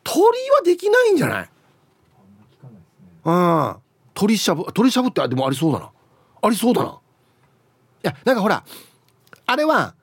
[0.05, 1.51] 鳥はできないんじゃない？
[3.25, 3.77] うん。
[4.15, 5.91] 鳥しゃぶ鳥しゃぶってでもありそうだな。
[6.43, 6.89] ありそうだな。
[6.91, 6.93] い
[8.03, 8.65] やなんかほら
[9.47, 9.95] あれは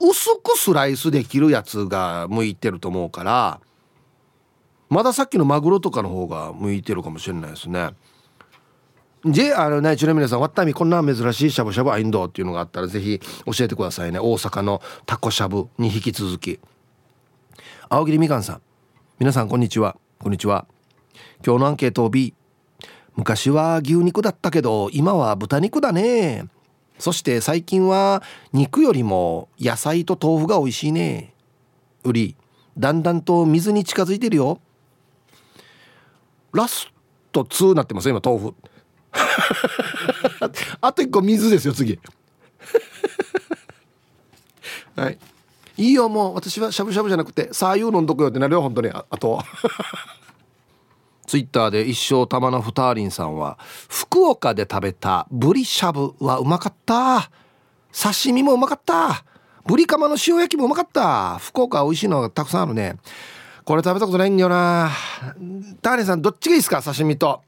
[0.00, 3.60] 薄くスライスできるやつが向いてると思うから
[4.90, 7.90] まださっきのマグロとかの方が向いてるかもしれないですね
[9.28, 14.20] じゃあのねちなみにさんわったみこんな珍しいしゃぶしゃぶアインドっていうのがあったらぜひ教えてくださいね。
[14.20, 16.60] 大阪のタコしゃぶに引き続き。
[17.88, 18.62] 青桐みかんさん
[19.18, 19.96] 皆さんこんにちは。
[20.20, 20.66] こんにちは
[21.44, 22.34] 今日のアンケート B
[23.16, 26.46] 昔は牛肉だったけど今は豚肉だね。
[27.00, 31.34] そして最近は肉よりも野菜と豆腐が美味しいね。
[32.04, 32.36] 売り
[32.78, 34.60] だんだんと水に近づいてるよ。
[36.52, 36.88] ラス
[37.32, 38.54] ト2なってます今豆腐。
[40.80, 41.98] あと1個水ですよ次。
[44.96, 45.18] はい。
[45.78, 48.90] いいよもう私はしゃぶしゃぶじゃなくてさあいう飲んどくよってなるよ本当に。
[48.90, 49.42] あと
[51.26, 57.30] ツイッターで一生玉のふたりんさんは福岡で食べたブリしゃぶはうまかった。
[57.92, 59.24] 刺身もうまかった。
[59.66, 61.38] ブリカマの塩焼きもうまかった。
[61.38, 62.96] 福岡美味しいのがたくさんあるね。
[63.64, 64.90] これ食べたことないんだよな。
[65.82, 67.42] ターレンさんどっちがいいですか刺身と？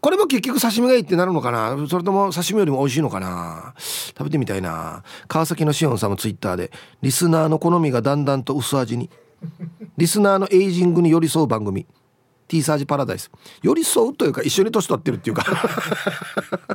[0.00, 1.76] これも結局刺身がいいってなるのかな？
[1.88, 3.74] それとも刺身よりも美味しいのかな？
[3.78, 5.02] 食べてみたいな。
[5.26, 6.70] 川崎のしおんさんもツイッターで
[7.02, 9.10] リスナーの好みがだんだんと薄味に。
[9.96, 11.86] リスナーのエイジングに寄り添う番組。
[12.46, 13.30] T サージパラダイス。
[13.62, 15.44] 寄り添うというか一緒に年取ってるっていうか。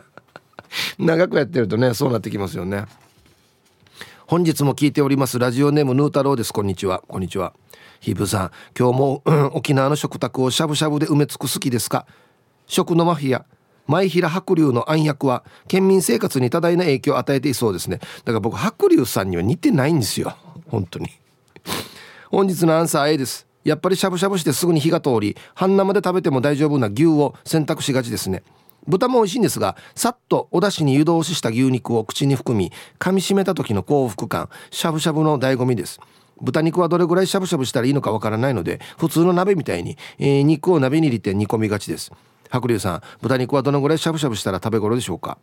[1.00, 2.86] 長くやってるとねそうなってきますよね。
[4.28, 5.40] 本日も聞いております。
[5.40, 6.52] ラジオネームヌー太郎です。
[6.52, 7.04] こんにちは。
[7.08, 7.54] こんにちは。
[8.00, 12.06] ヒブさん今日も、うん、沖縄の食卓をしゃぶしゃぶで埋め尽くす気ですか？
[12.74, 13.46] 食のマフィア
[13.88, 17.98] 前平白龍の暗躍は県民生活に多大な影響を与えていそうですね。
[17.98, 20.36] だから僕白龍さんには似てないんですよ。
[20.70, 21.10] 本当に。
[22.32, 23.46] 本日のアンサー A です。
[23.64, 28.44] やっぱりしゃぶしゃぶしてすぐに火が通り半生で食べても大丈夫な牛を選択しがちですね。
[28.88, 36.00] 豚も美味しいんですがさっとお出汁に湯通しした牛肉を口に含み噛みしめた時の幸福感しゃぶしゃぶの醍醐味です。
[36.42, 42.12] 豚肉はどれぐらいしゃぶしゃぶしたらいいのかわからないので普通の鍋みたいに、えー、肉を鍋に入れて煮込みがちです。
[42.54, 45.40] 白龍さん豚肉はどのぐらいしゃぶしゃぶしたら食べ頃でしょうか？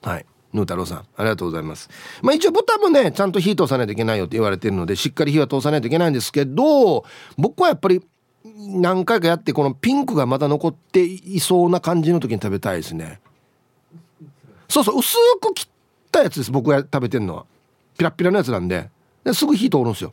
[0.00, 0.26] はい。
[0.54, 1.90] ヌー太郎さんありがとうございます。
[2.22, 7.04] まあ一応豚もねちゃんと火通さないといけないよって言われてるのでしっかり火は通さないといけないんですけど
[7.36, 8.02] 僕はやっぱり
[8.44, 13.20] 何回かやってこのピンクがまだ残っていそうな感じの時に食べたいですね。
[14.68, 15.68] そうそう薄く切っ
[16.10, 17.46] たやつです僕が食べてるのは。
[17.96, 18.88] ピラピラのやつなんで。
[19.22, 20.12] ですぐ火通るんですよ。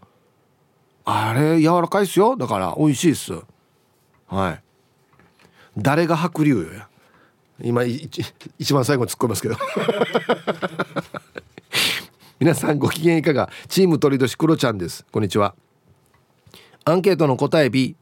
[1.05, 2.35] あれ柔らかいっすよ。
[2.35, 3.33] だから美味しいっす。
[4.27, 4.63] はい。
[5.79, 6.87] 誰が白龍よや。
[7.61, 9.55] 今一番最後に突っ込みますけど。
[12.39, 13.49] 皆さんご機嫌いかが？
[13.67, 15.05] チーム鳥年クロちゃんです。
[15.11, 15.55] こんにちは。
[16.85, 17.97] アンケートの答え B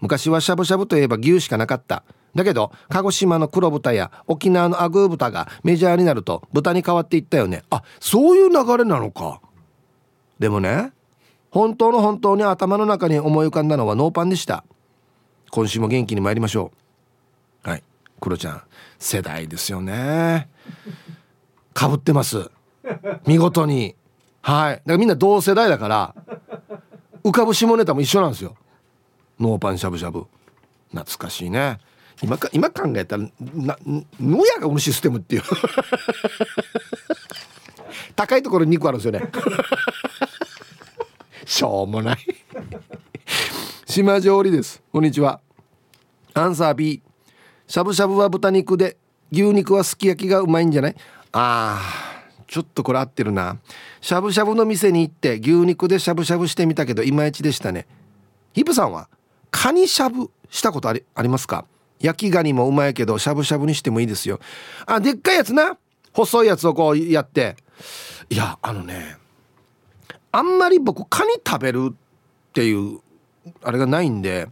[0.00, 2.04] 昔はしゃぶしゃぶといえば牛しかなかった。
[2.34, 7.62] だけど鹿児島の黒豚や沖縄のアグー豚がメジャーになると豚に変わっていったよね。
[7.70, 9.40] あそういう流れなのか。
[10.38, 10.92] でもね
[11.50, 14.64] 本当の本当に頭の中に思い浮かんだのはノーパンでした。
[15.50, 16.78] 今週も元気に参りましょう。
[18.22, 18.62] クロちゃん
[19.00, 20.48] 世代ですよね。
[21.74, 22.52] かぶってます。
[23.26, 23.96] 見事に。
[24.42, 24.74] はい。
[24.76, 26.14] だからみんな同世代だから
[27.24, 28.56] 浮かぶ下ネタも一緒なんですよ。
[29.40, 30.26] ノーパンしゃぶしゃぶ。
[30.92, 31.80] 懐かしいね。
[32.22, 33.76] 今か今考えたらな
[34.20, 35.42] 野屋がこのシステムっていう。
[38.14, 39.32] 高いところに肉あるんですよね。
[41.44, 42.18] しょうもない。
[43.84, 44.80] 島上りです。
[44.92, 45.40] こんにちは。
[46.34, 47.02] アンサー B
[47.72, 48.98] しゃぶしゃぶは豚肉で
[49.30, 50.96] 牛肉はすき焼きがうまいんじゃない？
[51.32, 53.56] あーちょっとこれ合ってるな。
[54.02, 57.86] しゃぶしゃぶの店に行って牛肉でしゃぶしゃぶしてみたけどいまいちでしたね。
[58.52, 59.08] ヒプさんは
[59.50, 61.64] カニしゃぶしたことありありますか？
[61.98, 64.38] 焼きガニもうまいけどしゃぶしゃぶにしてもいいですよ。
[64.84, 65.78] あでっかいやつな？
[66.12, 67.56] 細いやつをこうやって。
[68.28, 69.16] いやあのね
[70.30, 71.94] あんまり僕カニ食べるっ
[72.52, 73.00] ていう
[73.62, 74.48] あれがないんで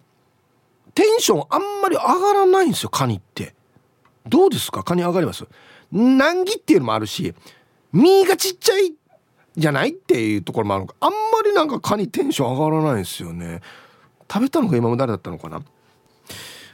[0.94, 3.55] テンションあんまり上がらないんですよカニって。
[4.26, 4.83] どうですか？
[4.83, 5.46] カニ上がります？
[5.90, 7.35] 難儀っていうのもあるし
[7.92, 8.94] 身がちっちゃい
[9.57, 10.94] じゃないっていうところもあるのか。
[11.00, 13.61] あんまりなんかカニテンション上がらないんですよね。
[14.31, 15.62] 食べたのが今も誰だったのかな？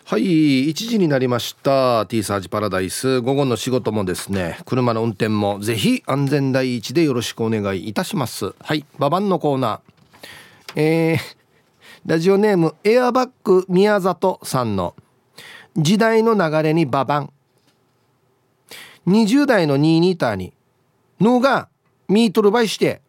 [0.04, 2.06] はい1時になりました。
[2.06, 3.20] T サージパラダイス。
[3.22, 8.54] 午後の仕事もですね車の運転もぜひ安全第一でよろしくお願いいたします。
[8.60, 10.80] はいババンのコーナー。
[10.80, 11.35] えー、
[12.06, 14.94] ラジオネームエアバッグ宮里さんの
[15.76, 17.32] 時代の流れにババン。
[19.08, 20.52] 20代の2ニーターに
[21.18, 21.68] 「ぬが
[22.06, 23.02] ミートルバイして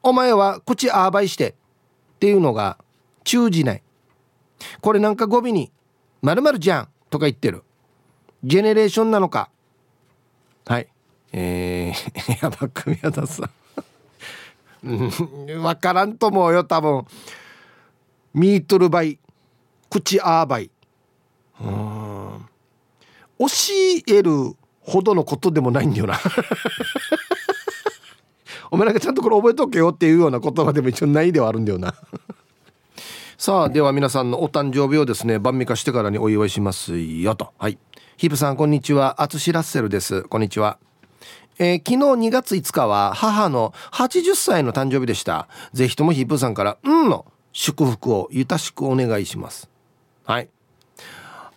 [0.00, 1.50] お前は口あーバイして」
[2.14, 2.78] っていうのが
[3.24, 3.82] 中時内
[4.80, 5.72] これなんか語尾に
[6.22, 7.64] まるじゃんとか言ってる。
[8.44, 9.50] ジェネレーションなのか。
[10.66, 10.86] はい。
[11.32, 13.50] えー、やばく宮田さん。
[14.84, 17.04] 分からんと思うよ多分。
[18.34, 19.18] ミートルバイ
[19.90, 20.70] 口アーバイ
[21.60, 22.46] うん。
[23.38, 23.46] 教
[24.06, 26.18] えるほどのことでもないんだよな。
[28.70, 31.94] お前なんかちゃんとこれ覚えとけよっていうような言葉でも一応ないではあるんだよな。
[33.36, 37.52] さあでは皆さんのお誕生日をですね晩味化してからにお祝いしますよと。
[37.58, 37.78] はい。
[38.16, 39.22] ヒープさんこんにちは。
[39.22, 40.22] アツシラッセルです。
[40.22, 40.78] こんにちは。
[41.58, 45.48] えー、昨日2月5日は母の80歳の誕生日でした。
[45.72, 47.26] ぜひともヒープさんから「うん」の
[47.60, 49.68] 祝福をゆたしくお願いします。
[50.24, 50.48] はい。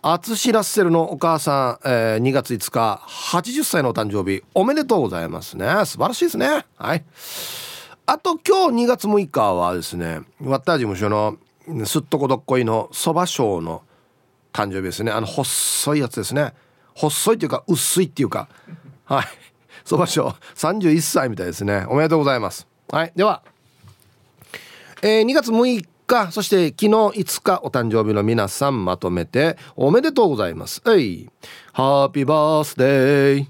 [0.02, 5.66] アツシラッセルのお母さん、えー、2月5日80歳のお誕生日おめでとうございますね。
[5.86, 6.66] 素晴らしいですね。
[6.76, 7.02] はい。
[8.04, 11.38] あと今日2月6日はですねワッター事務所の
[11.86, 13.82] すっとこどっこいのそば賞の
[14.52, 15.10] 誕生日ですね。
[15.10, 16.52] あの細いやつですね。
[16.94, 18.50] 細いっていうか薄いっていうか。
[19.06, 19.24] はい。
[19.86, 21.86] そば賞31歳みたいですね。
[21.88, 22.68] おめでとうございます。
[22.90, 23.12] はい。
[23.16, 23.42] では、
[25.00, 30.82] えー、2月6日そして昨日5日お誕生日の皆さんまとめておめでとうございます。
[30.84, 31.30] はい。
[31.72, 33.46] ハッピーバースデー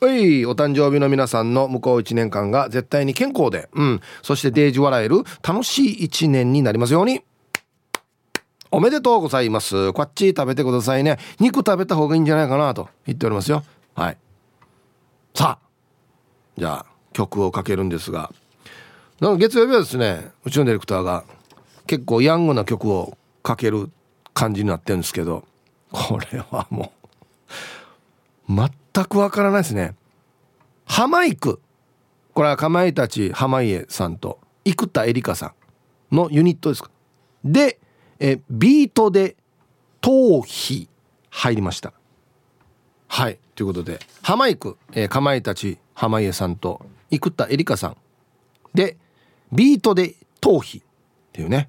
[0.00, 0.46] はい。
[0.46, 7.22] お誕生日の皆さんの向こう1年間が絶対に健康で、うん、そしてデージ笑える楽しい1年になりますように。
[8.70, 9.92] おめでとうございます。
[9.94, 11.18] こっち食べてくださいね。
[11.40, 13.64] 肉食べた方がいいんじゃないかなと言っておりますよ。
[13.94, 14.18] はい。
[15.34, 15.67] さあ
[16.58, 18.32] じゃあ曲をかけるんですが。
[19.20, 21.24] なんか月曜日はですねうちのディレクターが
[21.86, 23.90] 結構ヤングな曲をかける
[24.32, 25.44] 感じになってるんですけど
[25.90, 26.92] これはも
[28.48, 28.52] う
[28.94, 29.94] 全くわからないですね。
[30.84, 31.60] 浜イク。
[32.32, 35.54] これはかまいたち濱家さんと生田絵梨花さ
[36.12, 36.90] んのユニットですか。
[37.44, 37.80] で
[38.20, 39.36] えビートで
[40.00, 40.88] 頭皮
[41.30, 41.92] 入りました。
[43.08, 43.38] はい。
[43.58, 47.96] ということで浜イク、えー、かまいたち濱家さんと生田絵梨花さん。
[48.72, 48.96] で
[49.50, 50.82] ビートで頭皮っ
[51.32, 51.68] ていうね。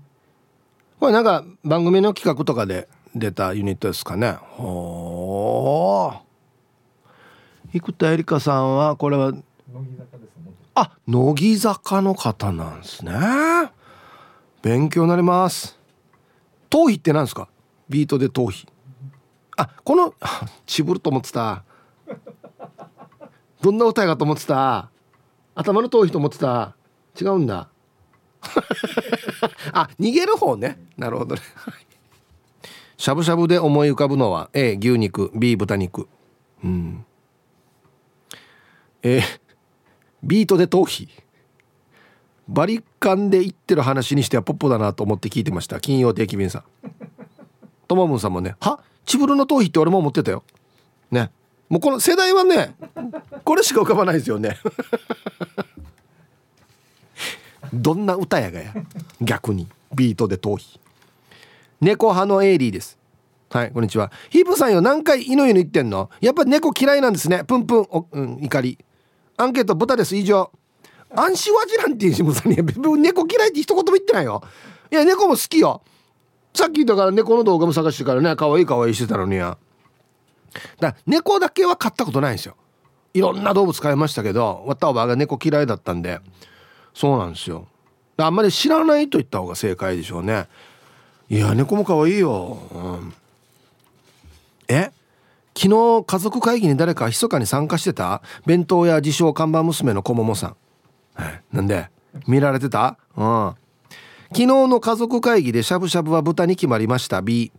[1.00, 4.34] これなんか番組の企画とかで出たユニットですかね。
[4.34, 7.80] ほー。
[7.80, 9.34] 生田絵梨花さんはこれは
[10.76, 13.14] あ乃木坂の方なんですね。
[14.62, 15.80] 勉強になります。
[16.70, 17.48] 頭皮って何ですか？
[17.90, 18.68] ビートで頭皮。
[19.58, 20.14] あこの
[20.68, 21.64] チブルと思ってた
[23.62, 24.90] どんな歌やかと思ってた？
[25.56, 26.76] 頭の遠いと思ってた？
[27.20, 27.70] 違うんだ。
[29.74, 30.80] あ逃げる方ね。
[30.98, 31.42] なるほどね。
[32.98, 36.08] しゃぶしゃぶで思い浮かぶのは A 牛肉 B 豚肉。
[36.64, 37.06] うん。
[39.04, 39.22] えー、
[40.24, 41.10] ビートで頭皮
[42.48, 45.80] バリカンで言ってる話にしてはポッポだなと思って聞いてました。
[45.80, 46.64] 金曜定期便さん。
[47.88, 48.82] ともぶんさんもね「は？
[49.06, 50.44] チブルの頭皮って俺も思ってたよ」
[51.12, 51.32] ね
[51.70, 52.76] もうこの世代はね
[53.46, 54.58] これしか浮かばないですよね。
[57.72, 58.74] どんな歌やがや。
[59.22, 59.68] 逆に。
[59.94, 60.80] ビートで頭皮
[61.82, 62.98] 猫派のエイリーです。
[63.50, 64.12] はいこんにちは。
[64.30, 64.82] ヒープさんよ。
[64.82, 66.10] 何回犬犬言ってんの？
[66.22, 67.44] やっぱ猫嫌いなんですね。
[67.44, 67.80] プンプン。
[67.90, 68.78] お、うん、怒り。
[69.38, 70.16] アンケート豚です。
[70.16, 70.52] 以上。
[71.16, 72.58] アンシワジランっていうしもさんに
[73.02, 74.44] 猫嫌いって一言も言ってないよ。
[74.92, 75.82] いや猫も好きよ。
[76.54, 78.36] さっきだから猫の動画も探してからね。
[78.36, 79.58] 可愛い可愛いしてたのにや。
[80.80, 82.56] だ猫だけは飼ったことないんですよ。
[83.14, 86.20] いろんな動物飼いましたけどわったおばあが猫嫌いだったんで
[86.94, 87.68] そうなんですよ。
[88.18, 90.48] あんまり知らないと言った方が正解でしょうね。
[91.30, 93.14] いや猫も可愛いよ、うん、
[94.68, 94.92] え？
[95.56, 98.22] 昨日家族会議に誰か密かに参加してた？
[98.46, 100.56] 弁当や自称看板娘のこももさん、
[101.14, 101.90] はい、なんで？
[102.28, 102.98] 見られてた？
[103.16, 103.56] うん。
[104.32, 107.22] 昨日の家族会議でしゃぶしゃぶは豚に決まりました。
[107.22, 107.52] B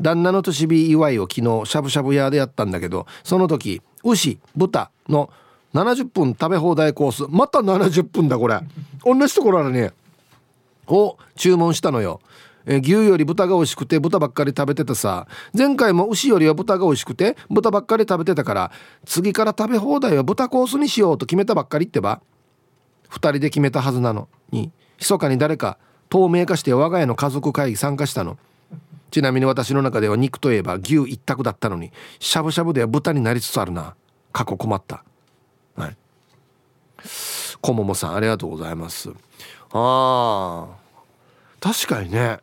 [0.00, 5.30] 旦那の年日祝いを昨日しゃぶしゃぶ屋でやったんだけどその時牛豚の
[5.74, 8.60] 70分食べ放題コースまた70分だこれ。
[9.04, 9.92] 同じところあるね
[10.86, 12.20] を注文したのよ。
[12.64, 15.26] え牛より豚が美味しくて豚ばっかり食べてたさ。
[15.56, 18.72] 前回も牛よりは豚が美味しくて豚ばっかり食べてたから
[19.04, 22.22] 次から食べ放題は豚コースにしようと決めたばっかりってば。
[23.10, 28.38] 2人で決めたはずなのに密かに誰か透明化して我が家の家族会議参加したの。
[29.10, 33.94] ちなみに私の中では肉といえば牛一択だったのにしゃぶしゃぶでは豚になりつつあるな。
[34.32, 35.02] 過去困った。
[35.76, 35.96] はい。
[37.60, 39.10] こももさんありがとうございます。
[39.72, 40.86] あー。
[41.60, 42.40] 確かにね。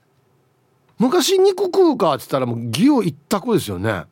[0.97, 4.05] 昔肉食うかっつったらもう牛一択ですよね。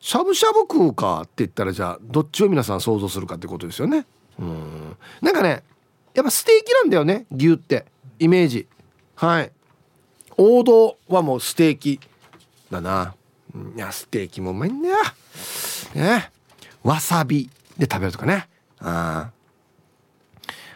[0.00, 4.04] しゃぶしゃぶ食うかって言ったらじゃあどっちを皆さん想像するかってことですよね。
[4.38, 4.96] うん。
[5.22, 5.62] なんかね
[6.12, 7.86] やっぱステーキなんだよね牛って。
[8.18, 8.68] イメージ。
[9.16, 9.52] はい。
[10.36, 12.00] 王道はもうステーキ
[12.70, 13.14] だな。
[13.76, 14.96] いやステーキもうまいんだよ。
[15.94, 16.30] ね。
[16.82, 18.48] わさびで食べるとかね。
[18.80, 19.30] あ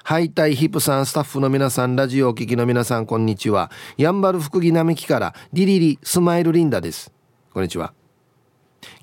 [0.05, 3.71] ハイタイヒップさんスタッフの皆さんラジオお聞きの皆さんこんにちは。
[3.99, 7.13] やんばる福木並木からリリリスマイルリンダです。
[7.53, 7.93] こんにちは。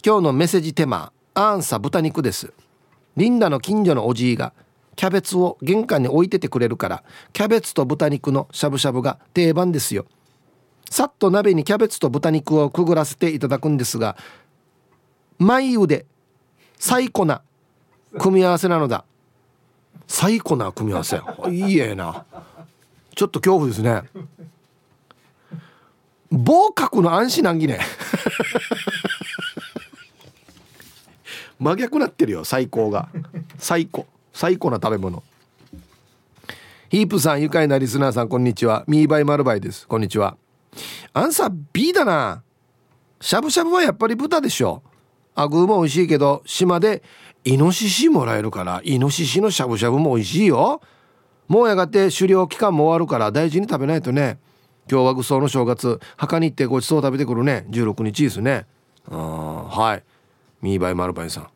[0.04, 2.54] 今日のメッセージテーマアンサ豚肉です。
[3.18, 4.54] リンダの近所のおじいが
[4.96, 10.06] キャベツを玄関に置いててくれるからキャベツと豚肉のしゃぶしゃぶが定番ですよ。
[10.96, 14.16] さっと鍋にキャベツと豚肉をくぐらせていただくんですが
[15.38, 16.06] 眉腕
[16.80, 17.42] 最高な
[18.18, 19.04] 組み合わせなのだ。
[20.08, 21.20] 最高な組み合わせ。
[21.50, 22.24] いいえな。
[23.14, 24.04] ちょっと恐怖ですね。
[26.32, 27.82] 棒角の安心難儀ね。
[31.60, 33.10] 真逆なってるよ最高が。
[33.58, 35.24] 最高最高な食べ物。
[36.88, 38.86] ヒープさん愉快なリスナーさんこんにちは。
[38.88, 39.86] ミーバイマルバイです。
[39.88, 40.38] こんにちは。
[41.14, 42.44] アンサー B だな。
[43.22, 44.84] しゃぶしゃぶはやっぱり豚でしょ。
[45.36, 47.04] アグーも美味しいけど島で
[47.44, 50.82] イノシシもらえるからイノシシのしゃぶしゃぶも美味しいよ。
[51.48, 54.40] もうやがて狩猟期間も終わるから大事に食べないとね。
[54.90, 57.66] 今日は愚僧の正月墓に行ってごちそう食べてくるね。
[57.70, 58.66] 16日ですね。
[59.10, 60.04] あはい。
[60.62, 61.48] ミーバイマルバイさん。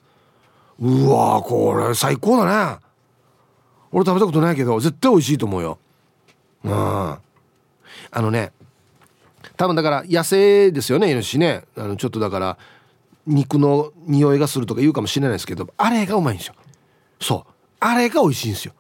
[0.80, 2.80] うわこれ最高だね。
[3.92, 5.80] 俺食べたことないけど絶対美味しいと思うよ。
[6.64, 6.72] うん。
[6.72, 7.22] あ
[8.16, 8.52] のね
[9.60, 11.66] 多分だから野生ですよねイノシシね。
[11.76, 12.58] あのちょっとだから
[13.28, 16.54] 肉の匂いがするとか言うかもしれないですけどあれがうまいんですよ。
[17.20, 17.54] そう。
[17.82, 18.74] あれが美味しいんですよ。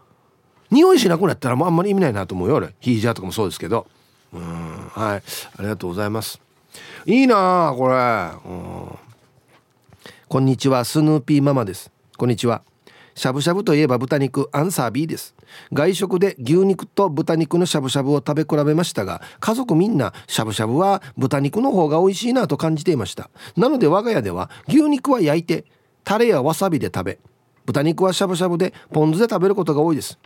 [0.71, 2.73] 匂いしなくなったらもうあんまり意味ないなと思うよ俺。
[2.79, 3.87] ヒージャーとかもそうですけど。
[4.31, 4.41] うん
[4.93, 5.23] はい。
[5.57, 6.39] ありがとうございます。
[7.05, 7.95] いいなこれ。
[7.95, 8.99] うん。
[10.29, 11.91] こんにちはスヌーピーママです。
[12.15, 12.61] こんにちは。
[13.19, 15.35] しゃぶしゃぶといえば豚肉アンサー B です。
[15.73, 23.29] 外食で牛肉と豚肉のしゃぶしゃぶを食べ比べましたが家族みんなしゃぶしゃぶは豚肉の方が美味しいなと感じていました。
[23.57, 25.65] なので我が家では牛肉は焼いて
[26.05, 27.19] タレやわさびで食べ
[27.65, 30.17] 豚肉はしゃぶしゃぶでポン酢で食べることが多いです。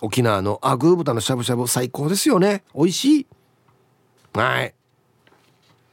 [0.00, 2.64] 沖縄のアグー豚のしゃぶしゃぶ最高ですよね。
[2.74, 3.26] 美味しい。
[4.32, 4.74] はい。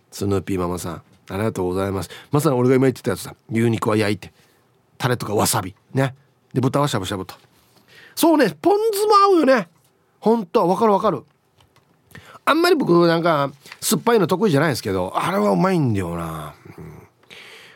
[0.09, 1.01] スヌーピーママさんあ
[1.33, 2.09] りがとうございます。
[2.31, 3.35] まさに俺が今言ってたやつだ。
[3.51, 4.31] 牛肉は焼いて
[4.97, 5.75] タレとかわさび。
[5.93, 6.15] ね。
[6.53, 7.35] で豚はしゃぶしゃぶと。
[8.15, 9.69] そうねポン酢も合うよね。
[10.19, 11.23] ほんとわかるわかる。
[12.45, 17.07] あんまり僕なんか酸っぱいの得意じゃないですけどあれはうまいんだよな、うん、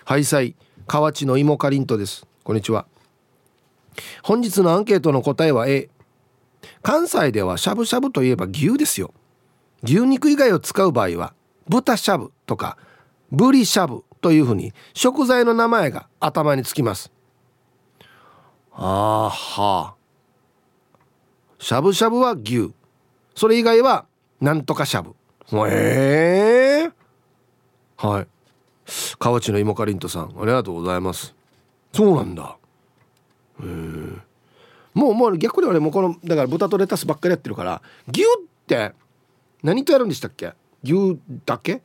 [0.04, 0.56] ハイサイ
[0.88, 2.26] 河内の芋かりんとです。
[2.44, 2.86] こんにちは。
[4.24, 5.90] 本日のアンケートの答えは A
[6.82, 9.14] 関西ではしゃぶしゃぶといえば牛ですよ。
[9.84, 11.34] 牛肉以外を使う場合は
[11.70, 12.78] 豚しゃぶとか
[13.32, 17.13] ブリしゃぶというふうに食材の名前が頭につきます。
[18.76, 19.96] あーはあ
[21.60, 22.72] しゃぶしゃぶは牛。
[23.36, 24.06] それ以外は
[24.42, 25.16] なんとかしゃぶ。
[25.70, 26.92] へえ
[27.98, 28.28] はい。
[29.18, 31.34] 河内の芋かりんとさんありがとうございます。
[31.94, 32.58] そうなんだ。
[33.62, 33.66] へえ
[34.94, 38.26] もうもう逆に俺もこのだから豚とレタスばっかりやってるから牛っ
[38.68, 38.94] て
[39.62, 40.54] 何とやるんでしたっけ？
[40.84, 41.82] 牛だけ？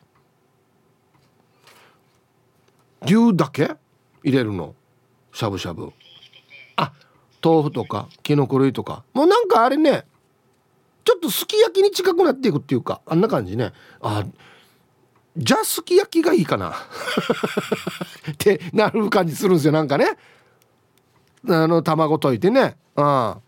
[3.03, 3.77] 牛だけ？
[4.25, 4.75] 入れるの？
[5.33, 5.93] しゃぶしゃぶ。
[6.79, 6.93] あ
[7.45, 9.05] 豆腐とかきのこ類とか。
[9.13, 10.05] もうなんかあれね
[11.05, 13.73] ちょっとすき焼きに近くなっていくっていうかあんな感じね。
[14.01, 14.25] あ
[15.37, 16.71] じゃあすき焼きがいいかな。
[18.31, 20.17] ってなる感じするんですよなんかね。
[21.49, 22.77] あの卵溶いてね。
[22.97, 23.39] あ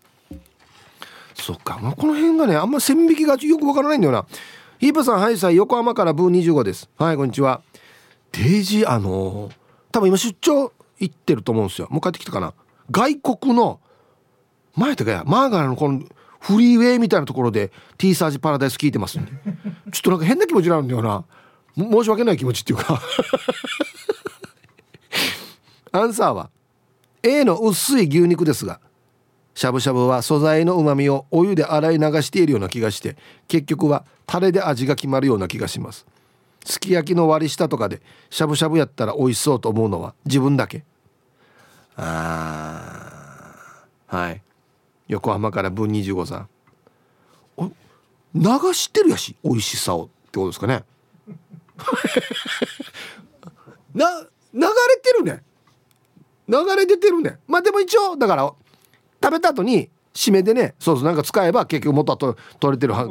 [1.35, 1.77] そっか。
[1.77, 4.25] もうこの辺がねあんま線引きがよくわからないんだよな。
[4.79, 5.55] ヒープさんはいさい。
[5.55, 6.89] 横浜からブー25です。
[6.97, 7.61] はいこんにちは。
[8.31, 9.51] デイジあのー、
[9.91, 11.87] 多分今出張行ってると思うんですよ。
[11.91, 12.53] もう帰ってきたかな。
[12.91, 13.79] 外国の
[14.75, 16.03] 前とかやマーガラのこの
[16.39, 19.31] フリーウェイみたいなところで T サージパラダイス聞いてますんで。
[19.91, 21.25] ちょっとなんか変な気持ちになるんだよな
[21.75, 23.01] 申し訳ない気持ちっていうか。
[25.93, 26.49] アンサーは
[27.21, 28.79] A の薄い牛肉ですが
[29.53, 33.17] しゃぶしゃぶは素材のうまみをお湯で洗い流しているような気がして
[33.47, 36.05] 結局はタレで味が決まるような気がします。
[36.63, 40.85] すき焼きの割り下とかでしゃぶしゃぶやったら美味しそうと思うのは自分だけ。
[41.97, 44.41] あはい。
[45.07, 46.49] 横浜から分25さん。
[48.33, 48.41] 流
[48.73, 50.83] してるやし美味しさをってことですかね。
[53.93, 54.21] な
[54.53, 54.67] 流れ
[55.01, 55.43] てるね。
[56.47, 57.39] 流れ出てるね。
[57.47, 58.53] まあでも一応だから
[59.21, 63.05] 食べた後に締めでねそうそうなんか使えば結局元はと取れてるは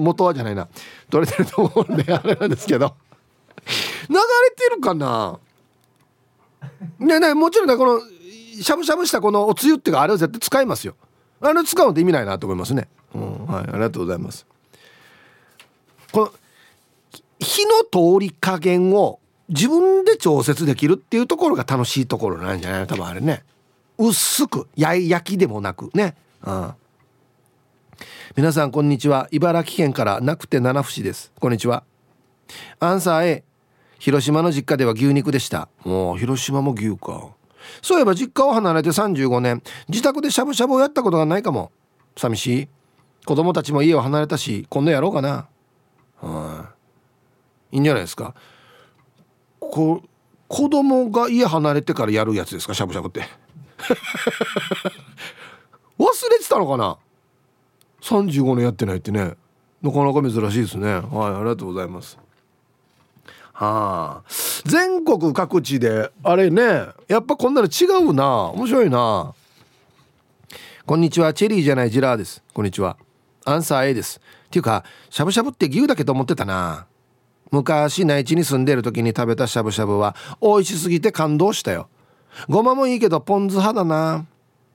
[0.00, 0.68] 元はじゃないな。
[1.10, 2.94] 取れてると思うんであれなんですけど。
[4.08, 4.20] 流れ
[4.56, 5.38] てるかな？
[6.98, 8.00] ねねもちろんねこの
[8.62, 10.94] しゃぶしゃぶしたこのおつゆっていうかあれを絶対使いますよ。
[11.40, 14.46] あれ使うのって意味ないなと思いますね、うん、はいありがとうございます。
[16.12, 16.32] この
[17.38, 22.86] 火の通り加減を自分で調節できるっていうところが楽しいところなんじゃないの？
[22.86, 23.42] 多分あれね。
[23.98, 26.14] 薄く焼きでもなくね。
[26.44, 26.74] うん。
[28.36, 29.28] 皆さんこんにちは。
[29.30, 31.32] 茨城県からなくて七節です。
[31.38, 31.84] こんにちは。
[32.78, 33.44] アンサー A
[33.98, 35.68] 広島の実家では牛肉でした。
[35.84, 37.28] もう広島も牛か。
[37.80, 39.62] そういえば実家を離れて35年。
[39.88, 41.72] 自宅でしゃぶしゃぶをやったことがないかも。
[42.16, 42.68] 寂しい。
[43.24, 45.48] 子供たちも家を離れたし今度やろうかな。
[46.20, 46.70] は
[47.72, 47.76] い。
[47.76, 48.34] いいんじゃないですか。
[49.60, 50.02] こ
[50.48, 53.22] 子供が家離れてからやるやつですかしゃぶしゃぶって。
[55.98, 56.98] 忘れてたのかな。
[58.02, 59.36] 35年やってないってね。
[59.80, 60.92] なかなか珍しいですね。
[60.92, 61.02] はい
[61.34, 62.18] ありがとうございます。
[63.62, 64.30] はあ
[64.64, 66.62] 全国各地であれね
[67.06, 68.46] やっぱこんなの違うな。
[68.50, 69.34] 面白いな。
[70.84, 71.32] こんにちは。
[71.32, 72.42] チェリーじゃないジラーです。
[72.52, 72.96] こんにちは。
[73.44, 74.20] アンサー A です。
[74.46, 76.86] っていうかしゃぶしゃぶって牛だけと思ってたな。
[77.52, 81.88] 昔内地に住んでる時に食べたしゃぶしゃぶは美味しすぎて感動したよ。
[82.48, 84.26] ごまもいいけどポン酢派だな。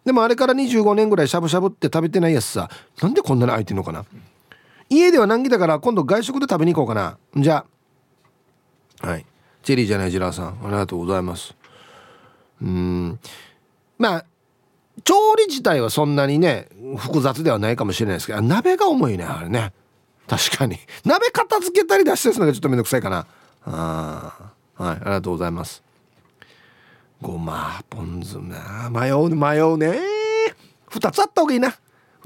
[0.05, 2.69] でもあれから25年ぐらいしゃぶしゃぶって食べてないやつさ。
[3.01, 4.05] なんでこんなに空いてんのかな。
[4.89, 7.17] 家では難儀だから今度外食で食べに行こうかな。
[7.35, 7.65] じゃあ
[9.01, 9.25] はい。
[9.63, 10.47] チェリーじゃないジラーさん。
[10.63, 11.55] ありがとうございます。
[12.61, 13.19] うん。
[13.97, 14.25] まあ
[15.03, 19.73] 調理自体はそんなにね複雑ではないかもしれないですけど鍋が重いねあれね。
[20.27, 20.77] 確かに。
[21.05, 23.25] 鍋片付けたり出してるのがちょっとめんどくさいかな。
[23.65, 25.83] あはいありがとうございます。
[27.21, 28.89] ごまポン酢な。
[28.89, 29.99] 迷う迷うね。
[30.89, 31.75] 2つあった方がいいな。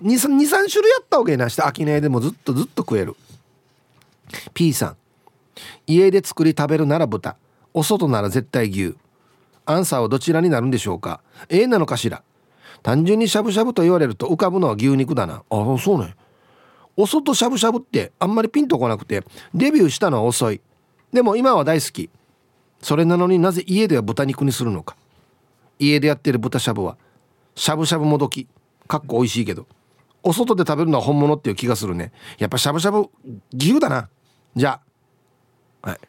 [0.02, 1.50] 23種類あった方がいいな。
[1.50, 3.16] して飽きねえでもずっとずっと食える。
[4.54, 4.98] P さん。
[5.88, 7.38] 家で作り食べるなら豚。
[7.74, 8.96] お外なら絶対牛。
[9.66, 11.22] アンサーはどちらになるんでしょうか。
[11.50, 12.24] A なのかしら。
[12.84, 15.44] 単純にしゃぶしゃぶと言われると浮かぶのは牛肉だな。
[15.50, 16.16] あそうね。
[16.98, 19.24] お外しゃぶしゃぶってあんまりピンとこなくて
[19.54, 20.62] デビューしたのは遅い。
[21.14, 22.10] でも今は大好き。
[22.82, 24.96] それなのになぜ家では豚肉にするのか。
[25.80, 26.98] 家でやってる豚しゃぶは
[27.56, 28.48] しゃぶしゃぶもどき。
[28.88, 29.68] かっこ美味しいけど。
[30.24, 32.12] お外で食べるのは本物っていう気がするね。
[32.38, 33.10] やっぱしゃぶしゃぶ
[33.54, 34.10] 牛だな。
[34.56, 34.91] じゃあ
[35.82, 36.00] はい。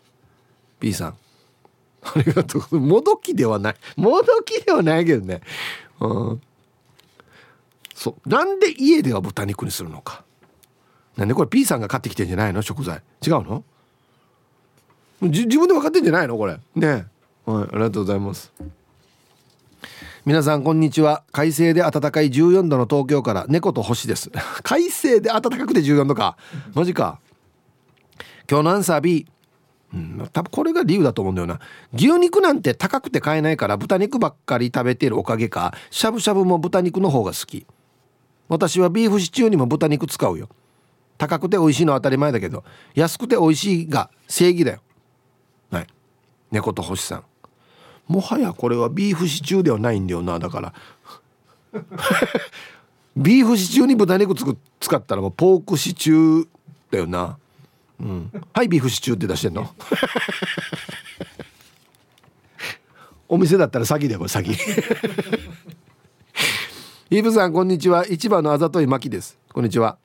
[0.81, 1.17] B さん。
[2.03, 3.77] ありがとうもどきではない。
[3.97, 5.41] もどきではないけどね。
[6.01, 6.43] うん。
[7.95, 8.29] そう。
[8.29, 10.25] なんで家では豚肉にするのか。
[11.17, 12.63] なんでこれ P さんが買ってきてんじゃないの？
[12.63, 13.03] 食材。
[13.25, 13.65] 違うの？
[15.21, 16.37] 自分で分かってんじゃないの？
[16.37, 16.59] これ。
[16.75, 17.07] ね。
[17.45, 18.53] はい、ありがとうございます。
[20.25, 21.25] 皆さんこんにちは。
[21.33, 24.31] 快晴で暖かい14度の東京から猫と星です。
[24.63, 26.37] 快晴で暖かくて14度か。
[26.75, 27.21] マジか。
[28.49, 29.27] 今日のアンサー B
[29.95, 31.61] うん、多分これが理由だと思うんだよな。
[31.93, 37.67] 牛肉なんて高くて買えないから豚肉ばっかり食べてるおかげかしゃぶしゃぶも豚肉の方が好き。
[38.49, 40.49] 私はビーフシチューにも豚肉使うよ。
[41.19, 42.65] 高くて美味しいのは当たり前だけど
[42.95, 44.81] 安くて美味しいが正義だよ。
[45.71, 45.87] はい。
[46.51, 47.25] 猫と星さん。
[48.09, 50.75] もはやこれはビーフシチューではないんだよなだから。
[53.17, 56.49] ビーフシチューに豚肉つく使ったらもうポークシチュー
[56.91, 57.39] だよな。
[58.01, 58.31] うん。
[58.53, 59.71] はいビーフシチューって出してんの？
[63.29, 64.57] お店だったら詐欺だよこれ詐欺。
[67.11, 68.07] イブさんこんにちは。
[68.07, 69.39] 市場のあざといまきです。
[69.53, 69.99] こんにちは。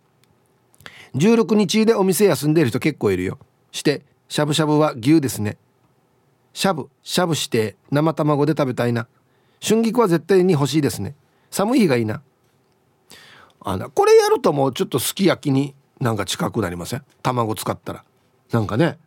[1.16, 3.40] 16日でお店休んでる人結構いるよ。
[3.72, 5.58] してしゃぶしゃぶは牛ですね。
[6.54, 9.08] しゃぶしゃぶして生卵で食べたいな。
[9.66, 11.16] 春菊は絶対に欲しいですね。
[11.50, 12.22] 寒い日がいいな。
[13.62, 17.04] あのこれやるともうちょっとすき焼きになんか近くなりません？
[17.24, 18.04] 卵使ったら。
[18.52, 18.98] なんかね、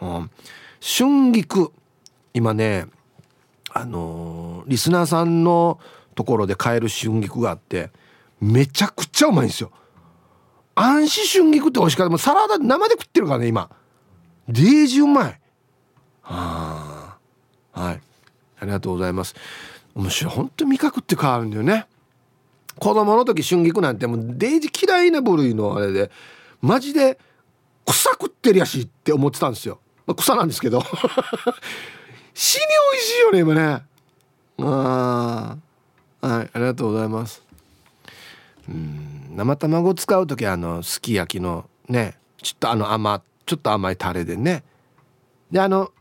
[0.00, 0.30] うん、
[0.80, 1.72] 春菊。
[2.32, 2.86] 今ね
[3.72, 5.80] あのー、リスナーさんの
[6.14, 7.90] ところで買える春菊があって
[8.40, 9.70] めちゃくちゃうまいんですよ。
[10.74, 12.10] 安心春菊って美味しかった。
[12.10, 13.68] もうサラダ生で食ってるからね今。
[14.48, 15.40] デージうまい。
[16.22, 17.18] は
[17.72, 18.00] あはい。
[18.60, 19.34] ありがとうございます。
[19.94, 20.34] 面白い。
[20.34, 21.86] 本当味覚って変わるんだよね。
[22.80, 26.10] 子供の時春菊なんてもうデージ嫌いな部類のあれで
[26.62, 27.18] マジで
[27.84, 30.82] 草食ってるやしって思ってたんですよ、まあ、草なんですけど。
[32.34, 32.62] 死に
[32.92, 33.84] 美味しいよね今ね。
[34.62, 35.56] あ
[36.22, 37.42] あはいありがとうございます。
[38.68, 44.64] うん生卵使う時あのすき焼きのねちょっとあの甘ちょっと甘いタレでね。
[45.50, 45.92] であの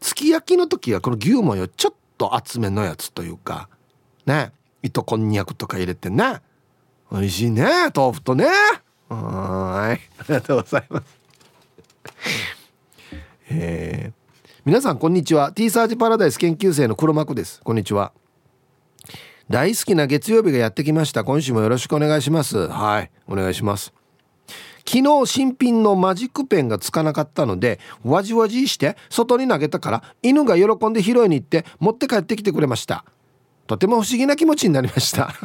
[0.00, 3.68] すき焼きの時はこの牛もよちょっと厚めのやつというか
[4.26, 4.52] ね。
[4.82, 6.40] 糸こんにゃくとか入れてね。
[7.10, 7.64] 美味しいね
[7.94, 8.46] 豆腐とね。
[9.08, 10.00] はい。
[10.18, 11.04] ありがとうございます。
[13.50, 15.52] えー、皆さんこんにちは。
[15.52, 17.60] T サージパラダイス研究生の黒幕です。
[17.62, 18.12] こんにちは。
[19.48, 21.22] 大好きな月曜日がやってきました。
[21.22, 22.68] 今週もよろしくお願いします。
[22.68, 23.10] はい。
[23.28, 23.92] お願いします。
[24.84, 33.04] 昨日新品のマジックペンがつかなかったのでわじわじして外に投げたから犬が喜んで拾いに行って持って帰ってきてくれました。
[33.72, 35.32] とても不思議な気持ちになりました。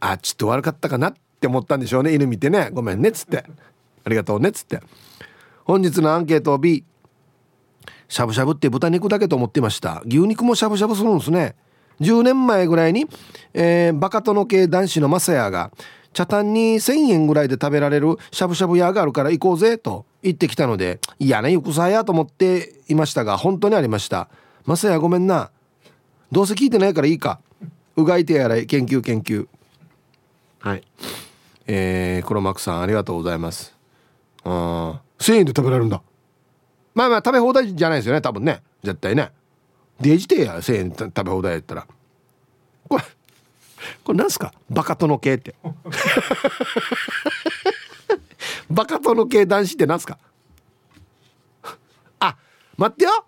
[0.00, 2.14] あちょっと悪かったかなって思ったんでしょうね。
[2.14, 2.70] 犬見てね。
[2.72, 3.44] ごめんねっつって。
[4.04, 4.80] ありがとうねっつって。
[5.64, 6.84] 本日のアンケートを B
[8.08, 10.02] しゃぶしゃぶって豚肉だけと思ってました。
[10.06, 11.56] 牛肉もしゃぶしゃぶするんですね。
[12.00, 13.06] 10年前ぐらいに、
[13.54, 15.70] えー、バカ殿系男子のマサヤが
[16.12, 24.28] 茶炭に1,000円ぐらいで食べられるしゃぶしゃぶ屋があるから行こうぜと言ってきたので嫌な行くさやと思っていましたが本当にありました。
[24.64, 25.50] マサヤごめんな。
[26.32, 27.40] どうせ聞いてないからいいか。
[27.96, 29.46] うがい手洗い研究研究。
[30.60, 30.82] はい。
[31.66, 33.74] えー、黒幕さんありがとうございます。
[34.44, 36.02] あ1000円で食べられるんだ。
[36.94, 38.62] まあまあ食べ放題じゃないですよね多分ね。
[38.82, 39.30] 絶対ね。
[40.00, 41.86] デジテや1000円食べ放題やったら。
[42.88, 43.04] これ
[44.02, 44.52] これなんすか？
[44.70, 45.54] バカ殿系って。
[48.70, 50.18] バカ殿系男子ってなんすか？
[52.18, 52.36] あ
[52.78, 53.26] 待ってよ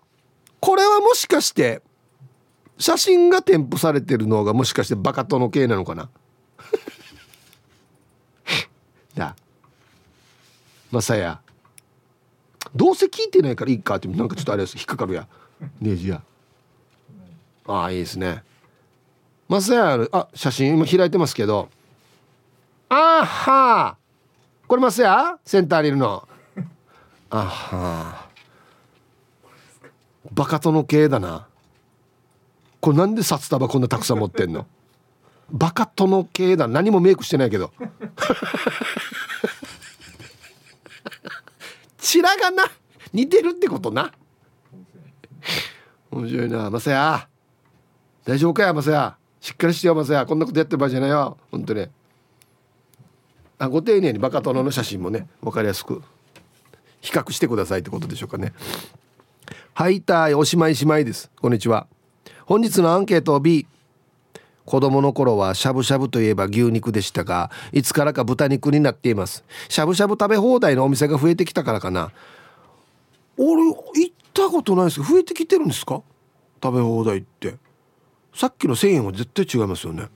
[0.59, 1.81] これはもしかして
[2.77, 6.09] 写真が添付されてるのがもしかしてバカ殿系なのかな？
[9.15, 9.35] だ
[10.91, 11.41] まさや
[12.75, 15.27] どうせ聞いてないからいいかってなんかちょっとあれです引っかかるや。
[15.81, 16.21] ネジや。
[17.65, 18.43] ああいいですね。
[19.47, 21.69] マサヤあ写真今開いてますけど。
[22.89, 23.97] あは。
[24.67, 25.39] これマサヤ？
[25.45, 26.27] センターにいるの。
[27.31, 28.26] あは。
[30.31, 31.47] バカ殿系だな。
[32.79, 34.65] これなんで札束こんなたくさん持ってんの？
[35.51, 36.67] バカ殿系だ。
[36.67, 37.71] 何もメイクしてないけど。
[41.97, 42.65] チラがな。
[43.13, 44.13] 似てるってことな。
[46.11, 46.49] 面白い。
[46.49, 46.69] な。
[46.69, 47.27] マサヤ。
[48.25, 49.17] 大丈夫かよマサヤ。
[49.39, 50.25] しっかりしてよマサヤ。
[50.25, 51.37] こんなことやってる場合じゃないよ。
[51.51, 51.87] 本当に。
[53.59, 56.03] あご丁寧にバカ殿の写真もね分かりやすく。
[57.01, 58.53] 比較してくださいってことでしょうかね
[59.77, 61.29] はいたいおしまいしまいです。
[61.39, 61.85] こんにちは。
[62.47, 63.67] 本日のアンケート B
[64.65, 69.43] 子供の頃はしゃぶしゃぶといえば牛肉でしたがいつからか豚肉になっています。
[69.69, 72.11] しゃぶしゃぶ食べ放題のお店が増えてきたからかな。
[73.37, 73.75] 俺行
[74.07, 75.03] ったことないです。
[75.03, 76.01] 増えてきてるんですか？
[76.63, 77.57] 食べ放題って。
[78.33, 80.07] さっきの1000円は絶対違いますよね。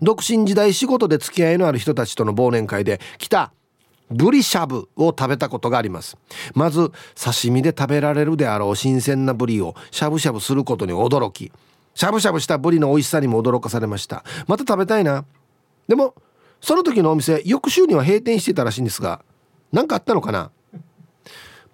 [0.00, 3.52] 独身時代仕事で付き合いのある人たちとの忘年会で来た
[4.10, 6.16] ブリしゃぶを食べたことがあります。
[6.54, 11.52] まず刺身で食べられるであろう新鮮なブリをしゃぶしゃぶすることに驚き
[11.94, 14.24] しゃぶしゃぶしたブリの美味しさにも驚かされました。
[14.46, 15.24] また食べたいな。
[15.88, 16.14] でも
[16.60, 19.24] その時のお店翌週には閉店してたらしいんですが
[19.72, 20.50] 何かあったのかな。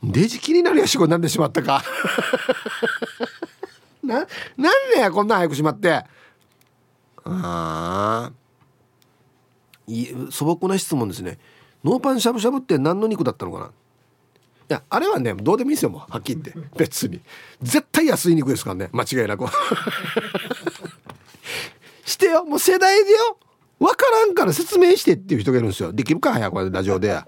[0.03, 1.83] デジ気になるやしこになってしまったか。
[4.03, 4.27] な
[4.57, 5.93] なんでやこんな早くしまって。
[5.93, 6.07] あ
[7.27, 8.33] あ
[10.31, 11.39] 素朴な質問ですね。
[11.85, 13.67] ノーパンしゃぶしゃぶって何の肉だったのかな？
[13.67, 13.71] い
[14.69, 16.79] やあれはねどうでもいいですよもうはっきり言って。
[16.79, 17.21] 別に。
[17.63, 18.89] 絶対安い肉ですからね。
[18.93, 19.45] 間違いなく。
[22.07, 22.45] してよ。
[22.45, 23.37] もう世代でよ。
[23.79, 25.93] 分からんから説明してっていう人がいるんですよ。
[25.93, 27.21] できるか早これラジオで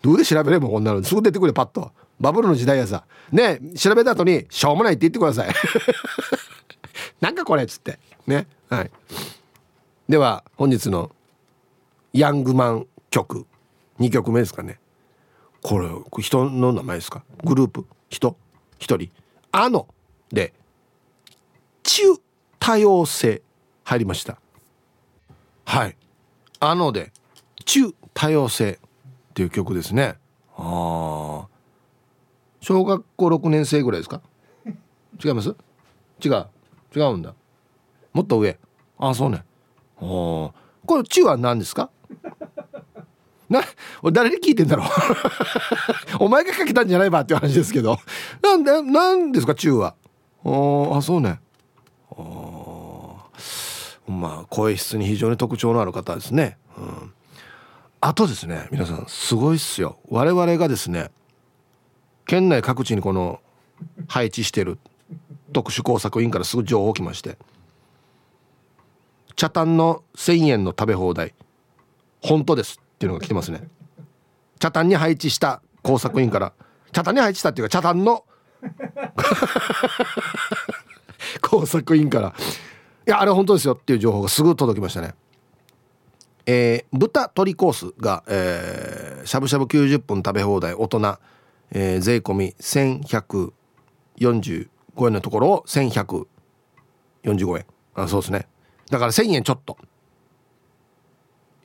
[0.00, 1.02] どうで調べればこんなの。
[1.04, 1.92] すぐ出てくれパッと。
[2.18, 3.04] バブルの時代やさ。
[3.30, 5.54] ね調べた後にしょうもないって言ってください。
[7.20, 7.98] なんかこれっつって。
[8.26, 8.46] ね。
[8.70, 8.90] はい。
[10.08, 11.10] では本日の
[12.14, 13.46] ヤングマン曲。
[13.98, 14.78] 2曲目ですかね。
[15.62, 15.88] これ
[16.22, 17.24] 人の名前ですか？
[17.44, 17.86] グループ？
[18.08, 18.36] 人？
[18.78, 19.10] 一人？
[19.52, 19.88] あの！
[20.30, 20.52] で
[21.82, 22.02] 中
[22.58, 23.42] 多様性
[23.84, 24.38] 入りました。
[25.64, 25.96] はい。
[26.60, 26.92] あの！
[26.92, 27.12] で
[27.64, 28.78] 中多様性っ
[29.34, 30.16] ていう曲ですね。
[30.56, 31.48] ああ
[32.60, 34.20] 小学校6年生ぐらいですか？
[35.24, 35.54] 違います？
[36.24, 36.46] 違う。
[36.94, 37.34] 違うんだ。
[38.12, 38.58] もっと上。
[38.98, 39.44] あそうね。
[40.00, 40.52] お
[40.86, 41.90] これ中は何ですか？
[43.48, 43.62] な
[44.02, 44.86] 俺誰に聞いてんだろう？
[46.24, 47.98] お前がかけたんじゃないばっていう話ですけど。
[48.42, 49.94] なんでなんですか中は？
[50.44, 51.40] ああそうね。
[52.10, 52.16] あ
[54.10, 57.12] まあ声質に非常に特徴のある方ですね、うん、
[58.00, 59.98] あとですね皆さんすごいっすよ。
[60.08, 61.10] 我々がですね
[62.26, 63.40] 県内各地にこの
[64.08, 64.78] 配置してる
[65.52, 67.36] 特殊工作員からすぐ情報来まして。
[69.36, 71.34] 茶炭の1,000円の食べ放題。
[72.22, 72.80] 本当です。
[72.96, 73.68] っていうのが来てますね。
[74.58, 76.54] 茶炭に配置した工作員から。
[76.92, 78.24] 茶炭に配置したっていうか茶炭の
[81.42, 82.34] 工作員から。
[83.06, 85.14] いやあれ本当ですよっていう情報がすぐ届きましたね。
[86.46, 91.18] えー、豚鶏コースが、えー、しゃぶしゃぶ90分食べ放題大人、
[91.72, 93.52] えー、税込み1145
[95.06, 96.26] 円のところを1145
[97.58, 97.66] 円。
[97.94, 98.48] あそうですね。
[98.90, 99.76] だから1000円ちょっと。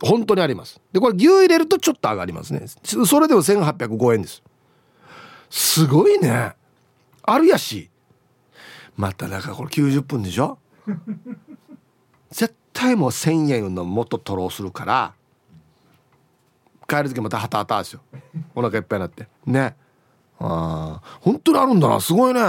[0.01, 0.79] 本当にあります。
[0.91, 2.65] でこれ牛入れるとちょっと上がりますね。
[2.83, 4.41] それでも1805円です。
[5.49, 6.55] すごいね。
[7.23, 7.89] あるやし。
[8.97, 10.57] まただからこれ90分でしょ？
[12.31, 15.13] 絶対もう1,000円のもっと取ろうするから
[16.87, 18.01] 帰る時またハタハタですよ。
[18.55, 19.27] お腹いっぱいになって。
[19.45, 19.75] ね。
[20.39, 22.01] ああ本当にあるんだな。
[22.01, 22.41] すごいね。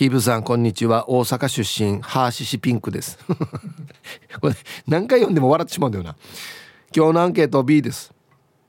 [0.00, 1.10] ヒーブさんこんにちは。
[1.10, 2.00] 大阪出身。
[2.00, 3.18] ハーシシピンクです。
[4.40, 4.54] これ
[4.88, 6.16] 何回読んでも笑ってしまうんだよな。
[6.96, 8.10] 今日のアンケート B です。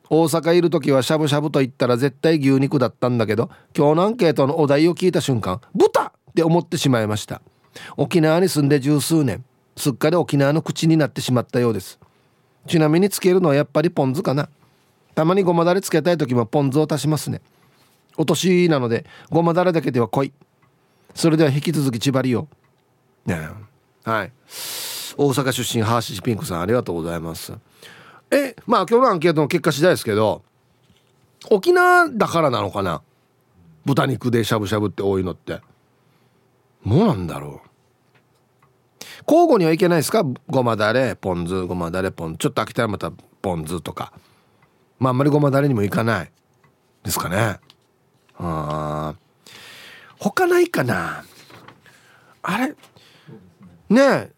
[0.09, 6.07] 大阪いる時はしゃぶしゃぶと言ったら絶対牛肉だったんだけど今日のアンケートのお題を聞いた瞬間豚!
[6.07, 7.41] って思ってしまいました。
[7.95, 9.45] 沖縄に住んで十数年。
[9.77, 11.97] すっかり沖縄の口になってしまったようです。
[12.67, 14.49] ちなみにつけるのはやっぱりポン酢かな。
[15.15, 17.39] たまにごまだれつけたい時もポン酢を足しますね。
[18.17, 20.33] お年なのでごまだれだけでは濃い。
[21.13, 22.47] それでは引き続き千葉りを
[23.25, 23.49] ね
[24.03, 24.31] はい。
[25.17, 27.53] 大阪出身ハーシーピンクさんありがとうございます。
[28.31, 30.41] えまあ今日のアンケートの結果次第ですけど
[31.49, 33.01] 沖縄だからなのかな？
[33.83, 35.59] 豚肉でしゃぶしゃぶって多いのって。
[36.83, 37.67] もうなんだろう。
[39.27, 40.23] 交互にはいけないですか？
[40.47, 44.13] ごまだれポン酢ごまだれポンちょっと飽きたらまたポン酢とか。
[44.97, 46.31] まああんまりごまだれにもいかない。
[47.03, 47.37] ですかね。
[47.37, 47.59] あ
[48.37, 49.15] あ
[50.23, 51.23] 他ないかな？
[52.43, 52.75] あれ？
[53.89, 54.31] ねえ。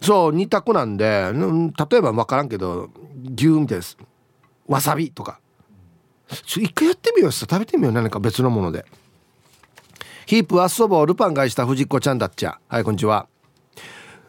[0.00, 2.88] そう2択なんで例えば分からんけど
[3.36, 3.98] 牛みたいです
[4.68, 5.40] わさびとか。
[6.30, 7.92] 一回やってみよう食べてみよう。
[7.92, 8.86] 何か別のもので。
[10.26, 12.60] ヒープはそばをルパンがした藤子ちゃんだっちゃ。
[12.68, 13.26] はいこんにちは。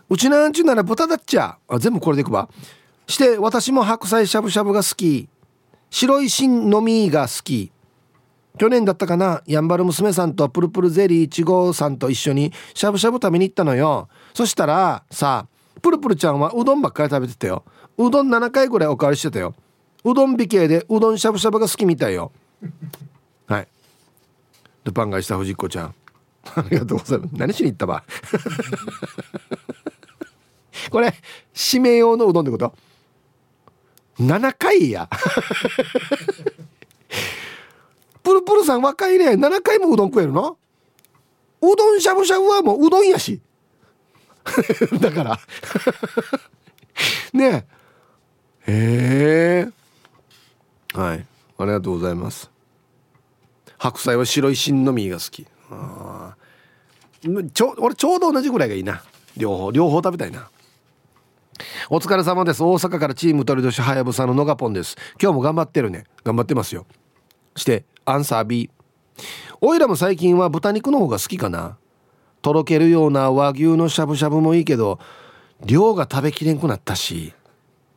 [0.10, 1.60] うちなんちゅうなら豚だっちゃ。
[1.68, 2.50] あ全部これでいくわ。
[3.08, 5.30] して私も白菜しゃぶしゃぶが好き。
[5.92, 7.72] 白い芯のみが好き。
[8.58, 14.10] 去年だったかなやんばる娘さんとプルプルゼリー1号さんと一緒にしゃぶしゃぶ食べに行ったのよ。
[14.34, 15.47] そしたらさ
[15.82, 17.64] プルプルちゃんはうどんばっかり食べてたよ。
[17.97, 19.56] うどん7回ぐらいおかわりしてたよ。
[20.04, 22.32] うどん美形でうどんしゃぶしゃぶが好きみたいよ。
[23.47, 23.68] はい。
[24.84, 25.95] ルパンがした藤子ちゃん。
[26.56, 27.32] ありがとうございます。
[27.34, 28.04] 何しに行ったば。
[30.91, 31.14] これ
[31.54, 32.76] 締め用のうどんってこと
[34.20, 35.10] ？7回や。
[38.24, 39.32] プルプルさん若いね。
[39.32, 40.58] 7回もうどん食えるの？
[41.62, 43.42] うどんしゃぶしゃぶはもううどんやし。
[45.00, 45.40] だから。
[47.34, 47.66] ね
[48.68, 48.72] え。
[48.72, 50.98] へえ。
[50.98, 51.26] はい。
[51.58, 52.50] ありがとうございます。
[53.78, 55.48] 白菜は白い芯の実が好き。
[55.70, 56.36] あ
[57.54, 59.04] ちょ俺ちょうど同じぐらいがいいな。
[59.38, 60.50] 両方両方食べたいな。
[61.90, 62.64] お疲れ様です。
[62.64, 64.96] 大阪からチーム鳥年はやぶさののがぽんです。
[65.22, 66.06] 今日も頑張ってるね。
[66.24, 66.86] 頑張ってますよ。
[67.56, 67.86] して。
[68.06, 68.70] アンサー B
[69.62, 71.78] おいらも最近は豚肉の方が好きかな？
[72.41, 74.99] とろけるような和牛のしゃぶしゃぶもいいけど
[75.66, 77.34] 量が食べきれんくなったし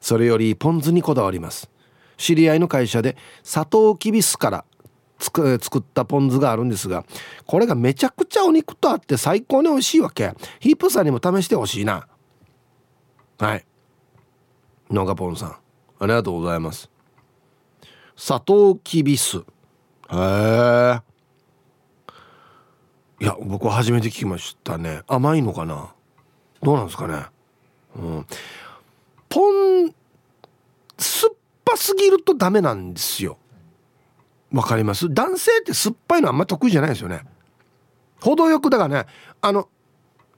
[0.01, 1.69] それよりポン酢にこだわります。
[2.17, 4.65] 知り合いの会社でサトウキビスから
[5.19, 7.05] 作ったポン酢があるんですが
[7.45, 10.33] これがめちゃくちゃお肉とあって最高に美味しいわけ。
[10.61, 12.07] ヒープさんにも試してほしいな。
[13.39, 13.67] はい。
[14.91, 15.57] 野賀ポンさん
[15.99, 16.89] ありがとうございます。
[18.17, 19.43] サトウキビス
[20.13, 21.01] へえ
[23.19, 25.03] いや僕は初めて聞きましたね。
[25.07, 25.93] 甘いのかな？
[26.63, 27.25] どうなんですかね？
[27.97, 28.27] うん。
[29.29, 29.51] ポ
[29.87, 29.95] ン
[30.99, 31.35] 酸っ
[31.65, 33.39] ぱすぎるとダメなんですよ。
[34.53, 35.13] わかります？
[35.13, 37.23] 男性って酸っぱいのあんま得意じゃないですよね。
[38.21, 39.09] 程よくだからね
[39.41, 39.69] あの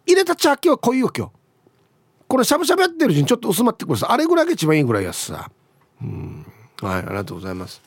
[0.06, 1.32] 入れた茶器は濃いわけよ。
[2.28, 4.12] これしゃぶしゃぶやってるうちにちょっと薄まってくるさ。
[4.12, 5.50] あれぐらいが一番いいぐらいやすさ。
[6.00, 6.46] うん。
[6.80, 7.82] はいありがとうございます。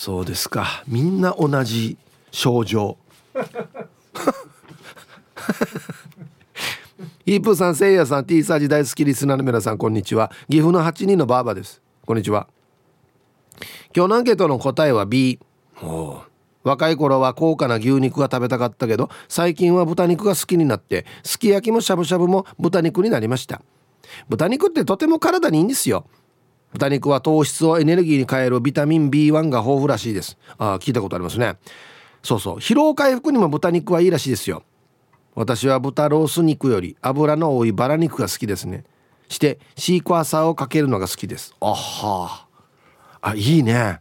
[0.00, 0.82] そうですか。
[0.88, 1.98] みんな同じ
[2.30, 2.96] 症状。
[7.26, 10.32] イープーさんせいやさん T サージ大好きリスナーの皆さんこんにちは。
[10.48, 11.82] 岐阜の8人のバーバです。
[12.06, 12.48] こんにちは。
[13.94, 15.38] 今日のアンケートの答えは B
[16.64, 23.60] 若い頃は高価な牛肉が食べたかったけど最近は豚肉が好きになってすき焼きもしゃぶしゃぶも豚肉になりました。
[24.30, 26.06] 豚肉ってとても体にいいんですよ
[26.72, 30.38] 豚肉は糖質をエネルギーに変えるビタミン B1 が豊富らしいです。
[30.58, 31.56] あ聞いたことありますね。
[32.22, 32.56] そうそう。
[32.56, 34.62] 疲労回復にも豚肉はいいらしいですよ。
[35.34, 38.84] 私は豚ロース肉より脂の多いバラ肉が好きですね。
[39.28, 41.54] してシークワーサーをかけるのが好きです。
[41.60, 42.46] あは
[43.22, 44.00] あいいね。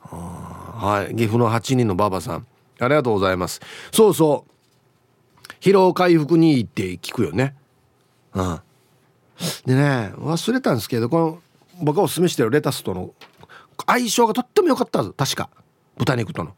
[0.00, 1.14] はい。
[1.14, 2.46] 岐阜の8人のばばさん。
[2.80, 3.60] ありがとうございます。
[3.92, 5.52] そうそう。
[5.60, 7.54] 疲労回復にいいって聞くよね。
[8.34, 8.60] うん。
[9.66, 11.42] でね忘れたんですけどこの
[11.82, 13.14] 僕がおすすめしてるレタスとの
[13.86, 15.50] 相性がとっても良かったはず確か。
[15.96, 16.54] 豚肉との。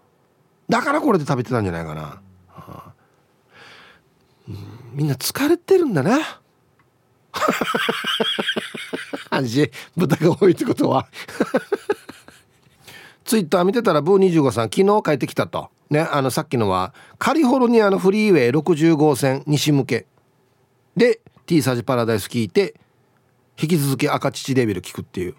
[0.69, 2.93] だからこれで食べてたんじゃないかな、は
[4.49, 4.57] あん、
[4.93, 6.41] みんな疲れてるんだな。
[9.31, 11.07] 味豚が多いってことは。
[13.25, 15.71] ツイッター見てたらブー25さん昨日帰ってきたと。
[15.91, 20.07] ねあのさっきのはカリフォルニアのフリーウェイ60号線西向け。
[20.97, 22.75] で T サージパラダイス聞いて
[23.61, 25.35] 引き続き赤乳デビル聞くっていう。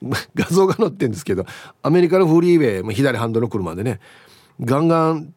[0.34, 1.44] 画像が載ってるんですけど
[1.82, 3.98] アメリカのフリーウェイ左ハンドル車でね
[4.60, 5.34] ガンガン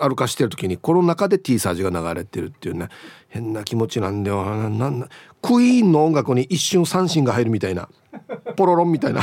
[0.00, 2.88] 歩かしてる時にこの中で T サージが流れてるっていうね
[3.28, 4.44] 変な気持ちなんだよ。
[4.70, 5.08] な
[5.42, 7.88] クイーンの音楽に一瞬三振が入るみたいな
[8.56, 9.22] ポロロンみたいな。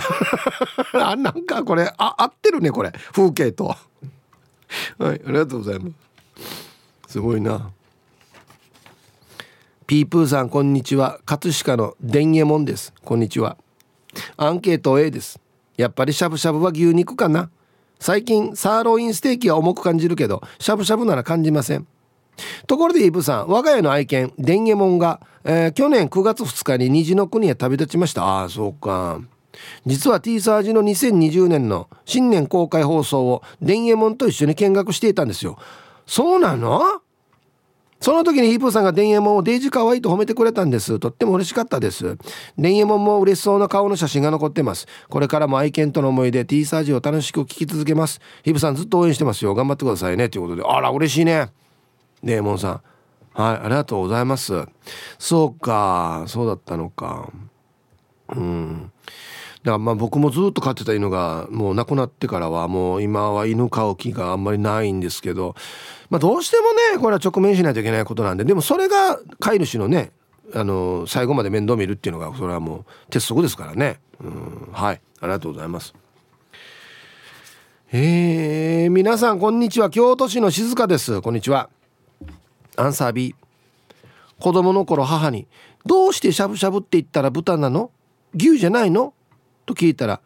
[0.94, 2.92] あなんかこれあ合ってるねこれ。
[3.14, 3.66] 風景と。
[3.66, 3.78] はい
[5.00, 5.90] ありがとうございま
[7.08, 7.14] す。
[7.14, 7.72] すごいな。
[9.92, 11.20] ピープーさんこんにちは。
[11.26, 12.94] 葛飾の伝右衛門です。
[13.04, 13.58] こんにちは。
[14.38, 15.38] アンケート A です。
[15.76, 17.50] やっぱりしゃぶしゃぶは牛肉かな。
[18.00, 21.86] 最近サーロインステーキは重く感じるけどしゃぶしゃぶなら感じません。
[22.68, 28.24] ところでイブさん我が家の愛犬デンゲモンが、えー、去年9月2日に虹の国へ旅立ちました。
[28.24, 29.20] ああそうか。
[29.86, 35.58] 実は T サージの2020年の新年公開放送をデンゲモンと一緒に見学していたんですよ。
[36.08, 37.02] そうなの？
[38.02, 41.00] その時にヒープーさんがデンエモンをデイジ可愛いと褒めてくれたんです。
[41.00, 42.18] とっても嬉しかったです。
[42.58, 44.88] デンエモンも嬉しそうな顔の写真が残ってます。
[45.08, 48.20] これからも愛犬との思い出 T サージを楽しく聞き続けます。
[48.44, 49.54] ヒープさんずっと応援してますよ。
[49.54, 50.30] 頑張ってくださいね。
[50.30, 51.52] ということで、あら、嬉しいね。
[52.24, 52.82] デンエモンさん。
[53.34, 54.66] はい、ありがとうございます。
[55.20, 57.30] そうか、そうだったのか。
[58.36, 58.92] うん。
[59.64, 65.56] だからまあ僕もずっと飼ってた犬がもう亡くなってからはもう今は犬飼う気があんまりないんですけど、
[66.10, 70.12] まあ、どうしてもねこれは直面しないといけないことなんででもそれが飼い主のね
[70.54, 74.00] あの最後まで面倒見るっていうのがそれはもう鉄則ですからね。
[74.20, 75.02] うんはい。
[75.22, 75.94] ありがとうございます。
[77.92, 79.90] えー、皆さんこんにちは。
[79.90, 81.22] 京都市の静香です。
[81.22, 81.70] こんにちは。
[82.76, 83.36] アンサー B
[84.40, 85.48] 子供の頃母に
[85.86, 87.92] 「どうしてしゃぶしゃぶって言ったら豚なの？
[88.34, 89.14] 牛じゃないの?」
[89.74, 90.22] と聞いたら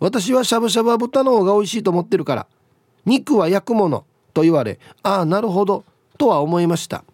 [0.00, 2.46] 私はしゃぶしゃぶは豚の方が美味しいと思ってるから
[3.06, 5.84] 肉は焼くものと言われああなるほど
[6.18, 7.04] とは思いました。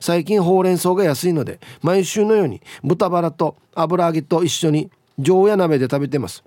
[0.00, 6.44] 最近ほうれん草が安いので毎週のように豚バラと油揚げと一緒に常夜鍋で食べてます。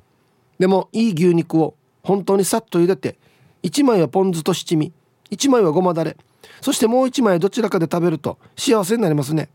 [0.60, 3.18] でもいい牛肉を本当にさっと茹でて
[3.64, 4.92] 1枚はポン酢と七味
[5.32, 6.16] 1枚はごまだれ
[6.62, 9.50] そしてもう1枚どちらかで食べると幸せになりますね。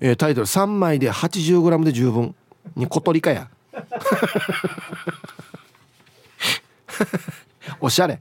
[0.00, 2.34] えー、タイトル3枚で 80g で十分。
[2.76, 3.48] に小鳥かや。
[7.80, 8.20] おしゃれ。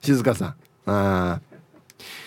[0.00, 0.56] 静香さん。
[0.86, 1.40] あ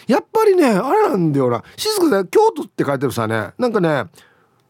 [0.07, 1.63] やっぱりねあれなんだよな。
[1.75, 3.51] 静香さん京都って書いてるさね。
[3.57, 4.05] なんかね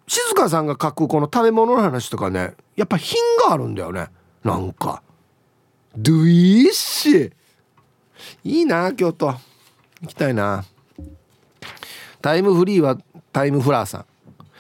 [0.08, 4.08] 静香さんが書くこの食べ物の話とかねやっぱ品があるんだよね。
[4.44, 5.04] なんか。
[5.96, 7.32] ドゥイッシ
[8.44, 9.36] いいな京都。
[10.02, 10.66] 行きたいな。
[12.22, 12.98] タイムフリーは
[13.32, 14.06] タイムフラーさん。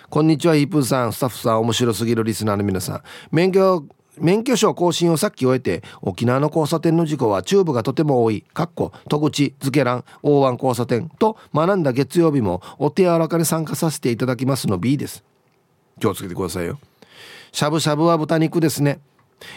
[0.09, 1.11] こんにちはヒープーさん。
[1.11, 3.01] スタッフさん面白すぎるリスナーの皆さん。
[3.29, 3.85] 免許
[4.17, 8.41] 免許証更新をさっき終えて沖縄の交差点の事故はチューブがとても多い。
[8.53, 15.25] かっこ戸口漬け欄大湾交差点と学んだ月曜日もお手柔らかに参加させていただきますの B です。
[15.99, 16.79] 気をつけてくださいよ。
[17.51, 19.01] しゃぶしゃぶは豚肉ですね。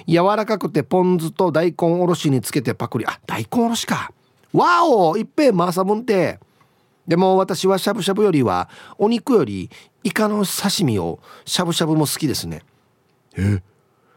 [0.09, 3.07] 柔らかくてポン酢と大根おろしにつけてパクリ。
[3.07, 4.12] あ大根おろしか。
[4.53, 6.40] わおいっぺんマーサムンテ
[7.07, 9.70] でも私はしゃぶしゃぶよりはお肉より
[10.05, 12.62] イカの刺身をしゃぶしゃぶも好きですね。
[13.36, 13.62] え？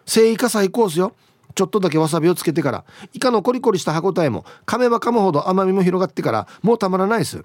[0.05, 1.13] 生イカ最高っすよ。
[1.55, 7.43] ちょっとだけわさびをつけてからイカのコリコリした歯ごたえも噛めば噛むほど甘みも広がってからもうたまらないです。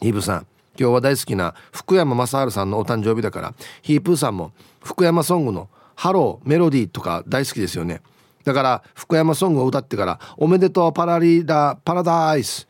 [0.00, 0.46] イブさん
[0.78, 8.02] 今日は大好きな福山雅治さんのお誕生日だからヒープーさんも福山ソングの「ハローメロディー」とか大好きですよね。
[8.42, 12.66] だから福山ソングを歌ってから「おめでとうパラリダパラダイス」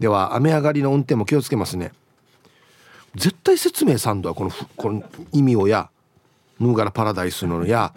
[0.00, 1.92] では雨上がりの運転も気をつけますね。
[3.14, 5.90] 絶対説明さんとはこのこの意味をや
[6.58, 7.92] ヌーガラパラダイスのや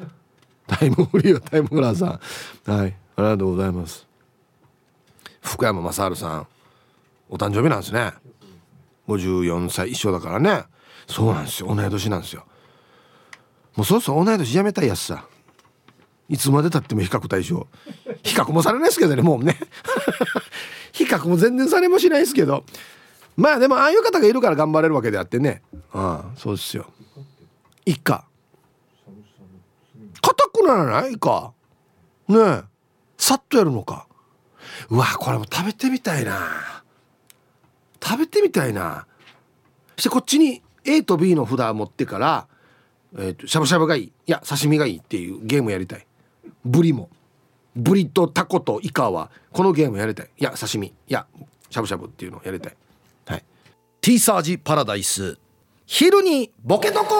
[0.67, 2.71] タイムフリーはタイムフラーさん。
[2.71, 2.95] はい。
[3.15, 4.05] ありがとうございます。
[5.41, 6.47] 福山雅治さん。
[7.29, 8.11] お誕生日なんですね。
[9.07, 10.65] 54歳一緒だからね。
[11.07, 11.73] そうなんですよ。
[11.73, 12.45] 同い年なんですよ。
[13.75, 15.25] もうそろそろ同い年やめたいやつさ。
[16.29, 17.67] いつまでたっても比較対象。
[18.23, 19.57] 比較もされないですけどねもうね。
[20.93, 22.63] 比較も全然されもしないですけど。
[23.35, 25.63] まあでもああいう方がいるから頑張れるわけであってね。
[25.91, 26.85] ああそうですよ。
[27.85, 28.23] 一家
[30.21, 31.17] 硬くならない？
[31.17, 31.51] か
[32.27, 32.63] ねえ。
[33.17, 34.07] さっとやるのか。
[34.89, 36.83] うわこれも食べてみたいな。
[38.01, 39.07] 食べてみたいな。
[39.95, 42.47] そしてこっちに A と B の札持ってから、
[43.17, 44.05] えーと、しゃぶしゃぶがいい。
[44.05, 46.05] いや刺身がいいっていうゲームやりたい。
[46.63, 47.09] ブリも。
[47.75, 50.29] ブリとタコとイカはこのゲームやりたい。
[50.37, 50.87] いや刺身。
[50.87, 51.25] いや
[51.69, 52.75] しゃぶしゃぶっていうのをやりたい。
[53.25, 53.43] はい。
[54.01, 55.37] T サージパラダイス。
[55.85, 57.15] 昼にボケとこ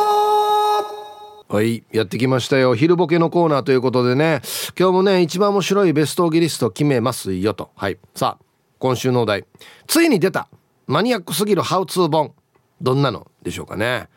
[1.50, 2.76] はいやってきましたよ。
[2.76, 4.42] 昼ボケのコーナーということでね。
[4.78, 7.72] 今日もね一番面白いベストギリスト決めますよと。
[7.76, 7.98] はい。
[8.16, 8.46] さあ
[8.80, 9.46] 今週のお題。
[9.88, 10.48] ついに出た
[10.88, 12.34] マニアックすぎるハウツー本。
[12.82, 14.10] どんなのでしょうかね。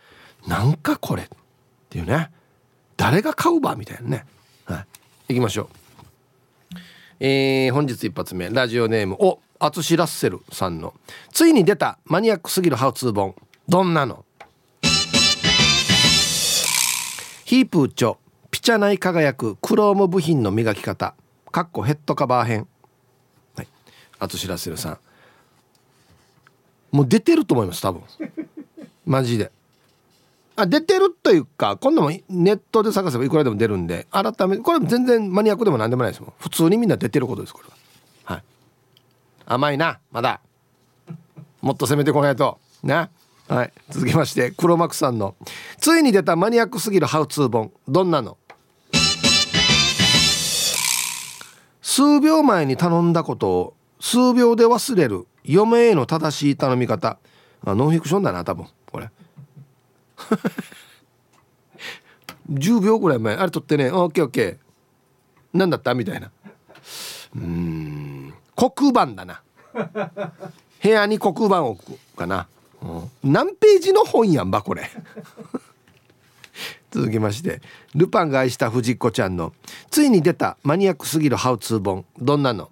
[0.47, 1.29] なんかこれっ
[1.89, 2.31] ていうね。
[2.97, 4.27] 誰が買うばみたいなね。
[4.65, 4.79] は
[5.29, 5.35] い。
[5.35, 5.86] 行きましょう。
[7.19, 10.93] えー、本日一発目ラジオネームおアツシラッセルさんの。
[11.33, 13.35] ついに出たマニアックすぎるハウツー本。
[13.67, 14.27] どんなの？
[17.47, 18.19] ヒープーチョ
[18.51, 21.15] ピチャ内輝くクローム部品の磨き方。
[21.51, 22.69] かっこヘッドカバー編。
[23.57, 23.69] はい。
[24.19, 24.99] アツシラッセルさん。
[26.91, 28.03] もう出てると思います多分。
[29.07, 29.53] マジで。
[30.59, 36.33] あ出てるというか今度もネットで探せばいくらでも出るんで改めこれ全然マニアックでも何でもないですもん。
[36.39, 37.75] 普通にみんな出てることですこれは。
[38.25, 38.43] はい。
[39.45, 40.41] 甘いなまだ。
[41.61, 42.59] もっと攻めてこないと。
[42.83, 43.11] な。
[43.49, 43.73] はい。
[43.91, 45.37] 続きまして黒幕さんの
[45.79, 47.71] ついに出たマニアックすぎるハウツー本。
[47.87, 48.39] どんなの？
[51.83, 57.19] 数秒前に頼んだことを数秒で忘れる嫁への正しい頼み方。
[57.65, 58.67] あノンフィクションだな多分。
[62.51, 63.35] 10秒ぐらい前。
[63.37, 63.91] あれ撮ってね。
[63.91, 64.57] オッケーオッケー。
[65.53, 65.95] 何だった？
[65.95, 66.31] みたいな。
[67.35, 68.35] うん。
[68.57, 69.43] 黒板だな。
[70.83, 72.47] 部屋に黒板を置くかな、
[72.81, 74.89] うん、何ページの本やんばこれ。
[76.91, 77.61] 続きまして。
[77.95, 79.53] ルパンが愛した藤子ちゃんの。
[79.91, 82.07] ついに出たマニアックすぎるハウツー本。
[82.19, 82.71] どんなの？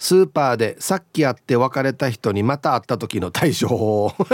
[0.00, 4.14] スーパーでさっき会って別れた人にまた会った時の対処法。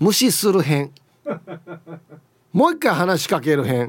[0.00, 0.90] 無視する編
[2.52, 3.88] もう一回話しかける編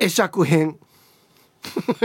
[0.00, 0.78] 会釈編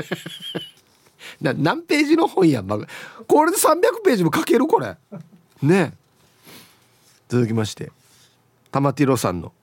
[1.40, 2.78] な何ページの本やん、ま、
[3.26, 4.98] これで300ページも書けるこれ。
[5.62, 5.94] ね
[7.30, 7.92] 続きまして。
[8.72, 9.54] 玉ティロさんの。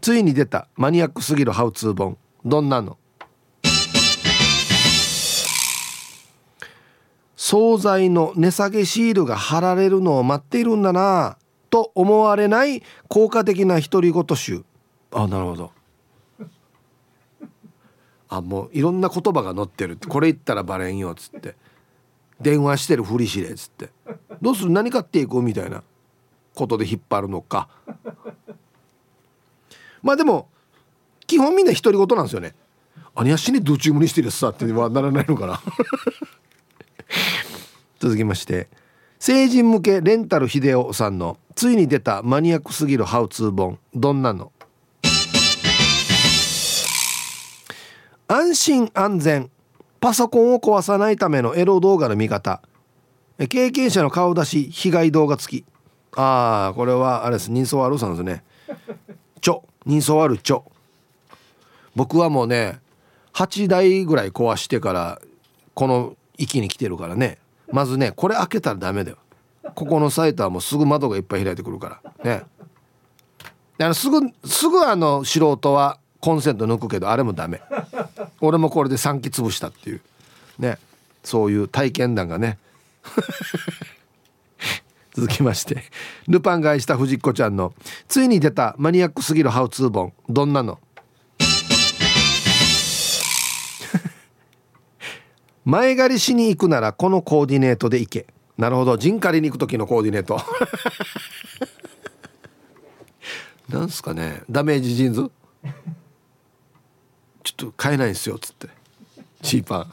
[0.00, 2.16] ついに出たマニアックすぎるハウツー本。
[2.44, 2.98] どんなの？
[7.36, 11.36] 惣菜の値下げシールが貼られるのを待っているんだな
[11.70, 14.64] と思われない効果的な独り言集。
[15.12, 15.72] あなるほど。
[18.28, 21.56] あもういろんな言葉が載ってるこれ言ったらバレんよっつって。
[22.40, 23.90] 電話してるふりしれっつって。
[24.42, 24.70] どうする？
[24.70, 25.84] 何買っていくみたいな
[26.54, 27.68] ことで引っ張るのか。
[30.02, 30.48] まあでも
[31.26, 32.54] 基本みんな独り言なんですよね
[33.14, 35.60] 「兄やしにどちゅうにしてるさ」ってはならないのかな。
[38.00, 38.68] 続きまして
[39.18, 44.52] 成人向けレンタル秀夫さんのついに出たマニアックすぎるハウツー本どんなの？
[48.26, 49.50] 安心安全
[50.00, 52.60] パソコンを壊さないためのエロ動画の見方。
[53.48, 55.64] 経験者の顔出し被害動画付き。
[56.16, 57.50] ああこれはあれです。
[57.50, 58.44] 人相悪さんですね。
[59.40, 60.70] ちょ人相悪ちょ。
[61.94, 62.80] 僕はもうね
[63.32, 65.20] 8台ぐらい壊してから
[65.74, 67.38] この域に来てるからね。
[67.70, 69.18] まずねこれ開けたらダメだよ。
[69.74, 72.24] ここのサイトはもうすぐ窓がいっぱい開いてくるから。
[72.24, 72.42] ね。
[73.78, 77.60] あのすぐすぐあの素人はコンセント抜くけどあれもダメ。
[78.40, 80.00] 俺もこれで3機潰したっていう。
[80.58, 80.78] ね。
[81.22, 82.58] そういう体験談がね。
[85.14, 85.84] 続きまして。
[86.28, 87.72] ルパン買いした藤子ちゃんの
[88.08, 90.12] ついに出たマニアックすぎるハウツー本。
[90.28, 90.78] どんなの？
[95.64, 98.26] 前借りしに行くならこのコーディネートで行け。
[98.58, 98.98] なるほど。
[98.98, 100.38] 陣借りに行く時のコーディネート。
[103.70, 104.42] なんすかね。
[104.50, 105.30] ダメージジーンズ？
[107.42, 108.68] ちょっと買えないんすよっつって。
[109.42, 109.92] チーパン。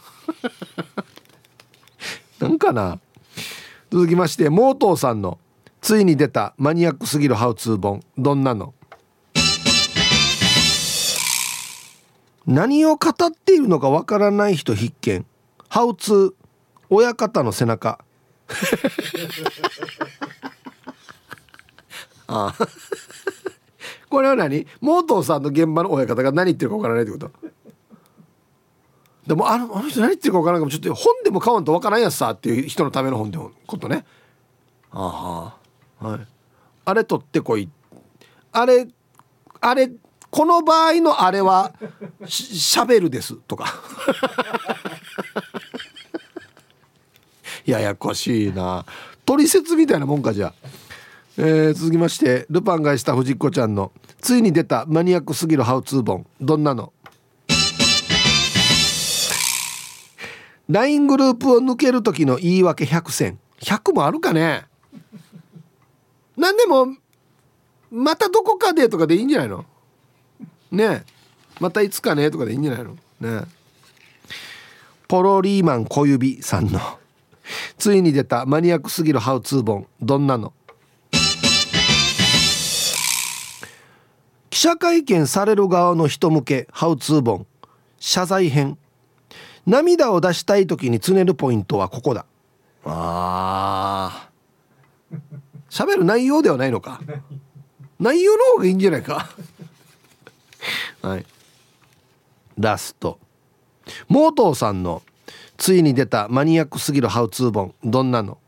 [2.48, 3.00] なんかな。
[3.92, 5.40] 続きましてモートーさんの
[5.82, 8.04] ついに出たマニアックすぎるハウツー本。
[8.18, 8.74] どんなの？
[12.46, 15.26] 何を語っているのかわからない人必見。
[15.72, 16.34] ハウツー
[16.90, 17.98] 親方の背中。
[22.28, 22.56] ああ。
[24.10, 24.68] これは何？
[24.82, 27.32] モートーさんの現場の親方が何言ってるかわからないってこと？
[29.26, 34.04] でもあのあの人何言ってるかわからないかもちょっと本でも買わんとわからんやつさっていう人のための本でもことね。
[34.92, 35.56] あ
[36.02, 36.06] あ。
[36.06, 36.28] はい。
[36.84, 37.70] あれ取ってこい。
[38.52, 38.90] あれ
[39.62, 39.90] あれ
[40.30, 41.72] この場合のあれは
[42.26, 43.68] ししゃべるですとか
[47.66, 48.86] ややこしいな。
[49.26, 50.48] 取説みたいなもんかじゃ。
[50.48, 50.54] あ、
[51.38, 56.26] えー、続きましてルパンがした藤子ちゃんのついに出たマニアックすぎるハウツー本。
[56.40, 56.92] どんなの
[60.70, 63.40] ？LINE グループを抜ける時の言い訳100選。
[63.60, 64.66] 100もあるかね？
[66.38, 66.96] 何でも
[67.92, 69.66] またどこかでとかでいいんじゃないの？
[70.72, 71.04] ね
[71.60, 72.32] またいつかね？
[72.32, 72.96] とかでいいんじゃないの？
[73.20, 73.46] ね
[75.08, 76.80] ポロリーマン小指さんの
[77.78, 79.88] ついに出たマニアックすぎるハウツー本。
[80.02, 80.54] どんなの？
[84.50, 87.48] 記者会見される側の人向けハウツー本。
[88.00, 88.78] 謝罪編。
[89.66, 92.26] 涙を出したい時につねるポイントはここだ。
[92.84, 94.30] あ
[95.70, 97.00] 喋る内容ではないのか。
[98.00, 99.30] 内容の方がいいんじゃないか。
[101.02, 101.26] はい。
[102.58, 103.20] ラスト。
[104.08, 105.02] モートーさんの
[105.62, 107.76] ついに出たマニアックすぎるハウツー本。
[107.84, 108.40] どんなの？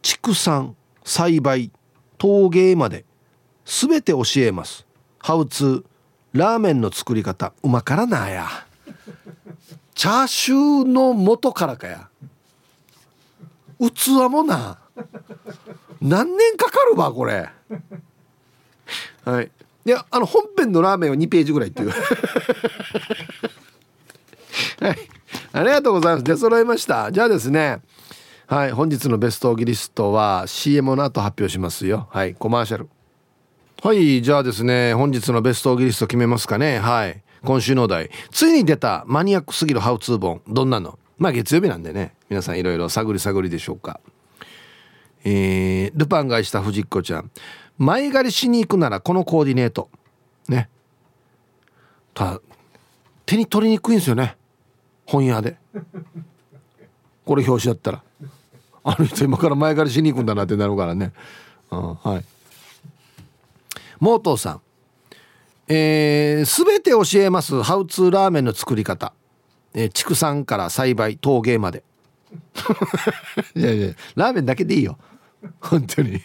[0.00, 1.72] 畜産栽培
[2.16, 3.04] 陶芸まで。
[3.64, 4.86] 全て教えます。
[5.18, 5.84] ハウツー
[6.34, 8.46] ラーメンの作り方うまからなや。
[9.96, 12.08] チャーシューの元からかや。
[13.80, 14.78] 器もな。
[16.00, 17.48] 何年かかるわこれ。
[19.24, 19.50] はい。
[19.86, 21.92] いやあの本編のラーメンは2ページぐらいっていう。
[24.80, 24.98] はい。
[25.52, 26.24] ありがとうございます。
[26.24, 27.10] 出揃いました。
[27.12, 27.80] じゃあですね。
[28.46, 28.72] はい。
[28.72, 32.08] 本日のベストオギリストは CM の後発表しますよ。
[32.10, 32.34] はい。
[32.34, 32.88] コマーシャル。
[33.82, 34.22] はい。
[34.22, 34.94] じゃあですね。
[34.94, 36.78] 本日のベストオギリスト決めますかね。
[36.78, 37.22] はい。
[37.44, 38.10] 今週のお題。
[38.30, 40.42] ついに出たマニアックすぎるハウツー本。
[40.48, 40.98] どんなの？
[41.18, 42.14] まあ月曜日なんでね。
[42.28, 44.00] 皆さんいろいろ探り探りでしょうか。
[45.24, 47.30] えー、ルパンがした藤子ちゃん。
[47.78, 49.88] 前借りしに行くならこのコーディネート。
[50.48, 50.68] ね。
[52.12, 52.40] た
[53.26, 54.36] 手に取りにくいんですよね。
[55.06, 55.56] 本屋で。
[57.24, 58.02] これ表紙だったら。
[58.84, 61.12] あの人今から前借りしに行くんだなってなるからね、
[61.70, 62.24] うん、はい。
[63.98, 64.60] モートーさん。
[65.66, 67.62] えー、全て教えます。
[67.62, 69.14] ハウツーラーメンの作り方、
[69.72, 71.82] えー、畜産から栽培陶芸まで。
[73.56, 74.98] いやいやラーメンだけでいいよ。
[75.60, 76.20] 本当に。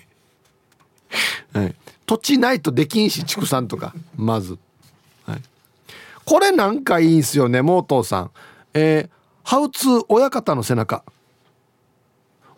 [1.53, 1.75] はい、
[2.05, 3.93] 土地ないとできんし畜産とか。
[4.17, 4.57] まず、
[5.25, 5.41] はい、
[6.25, 8.32] これなんかいいんすよねモートーさん。
[8.74, 9.09] えー、
[9.43, 11.03] ハウツー親方の背中。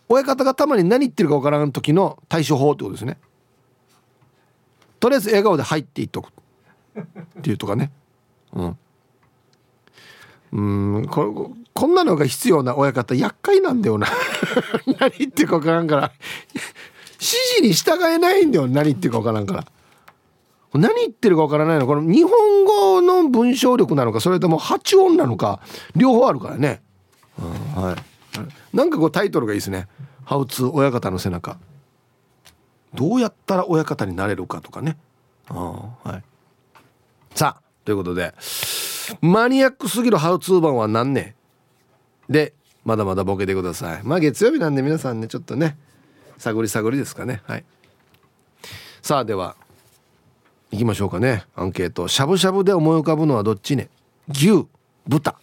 [0.09, 3.18] 親方がたまに何言ってるか分からん時の対処法ってことですね。
[4.99, 6.32] とりあえず笑顔で入っていっとく。
[6.99, 7.91] っていうとかね。
[8.53, 8.78] うん。
[10.53, 14.07] うんここんなのが必要な親方厄介なんだよな。
[14.99, 16.12] 何言ってるか分からんから。
[17.14, 18.68] 指示に従えないんだよ。
[18.68, 19.66] 何言ってるか分からんから。
[20.74, 21.88] 何言ってるか分からないの。
[21.88, 25.59] この日本語の文章力なのかそれとも発音なのか
[25.95, 26.82] 両方あるからね、
[27.38, 27.45] う
[27.80, 27.95] ん、はい。
[28.76, 29.88] なんかこうタイトルがいいですね
[30.24, 31.57] 「ハウツー親方の背中」
[32.95, 34.97] どうやったら親方になれるかとかね。
[35.49, 36.24] はい。
[37.36, 38.34] さあということで
[39.19, 41.36] マニアックすぎるハウツー版は何ね
[42.30, 42.53] で
[42.86, 44.01] まだまだボケてください。
[44.03, 45.78] まあ月曜日なんで皆さんねちょっとね
[46.38, 47.41] 探り探りですかね。
[47.45, 47.65] はい。
[49.01, 49.55] さあでは
[50.72, 51.43] 行きましょうかね。
[51.55, 52.07] アンケート。
[52.07, 53.89] しゃぶしゃぶで思い浮かぶのはどっちね？
[54.30, 54.65] 牛。
[55.07, 55.36] 豚。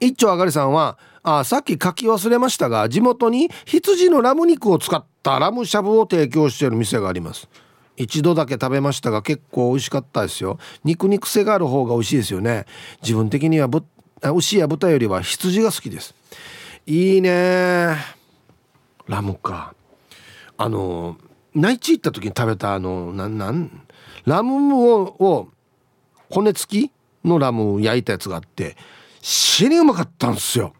[0.00, 7.48] 一丁あがりさんはあさっき書き忘れましたが地元に羊のラム肉を使ったラムしゃぶを提供している店があります。
[7.96, 10.58] 一度だけ食べましたが結構美味しかったですよ。
[10.82, 12.66] 肉に癖がある方が美味しいですよね。
[13.02, 13.84] 自分的にはぶ
[14.20, 16.14] 牛や豚よりは羊が好きです。
[16.86, 17.96] いいね
[19.06, 19.74] ラムか。
[20.58, 21.16] あの
[21.54, 23.86] 内地行った時に食べたあのなんなん
[24.26, 25.48] ラムをを
[26.30, 26.90] 骨付き
[27.24, 28.76] のラムを焼いたやつがあって
[29.20, 30.74] 死にうまかったんですよ。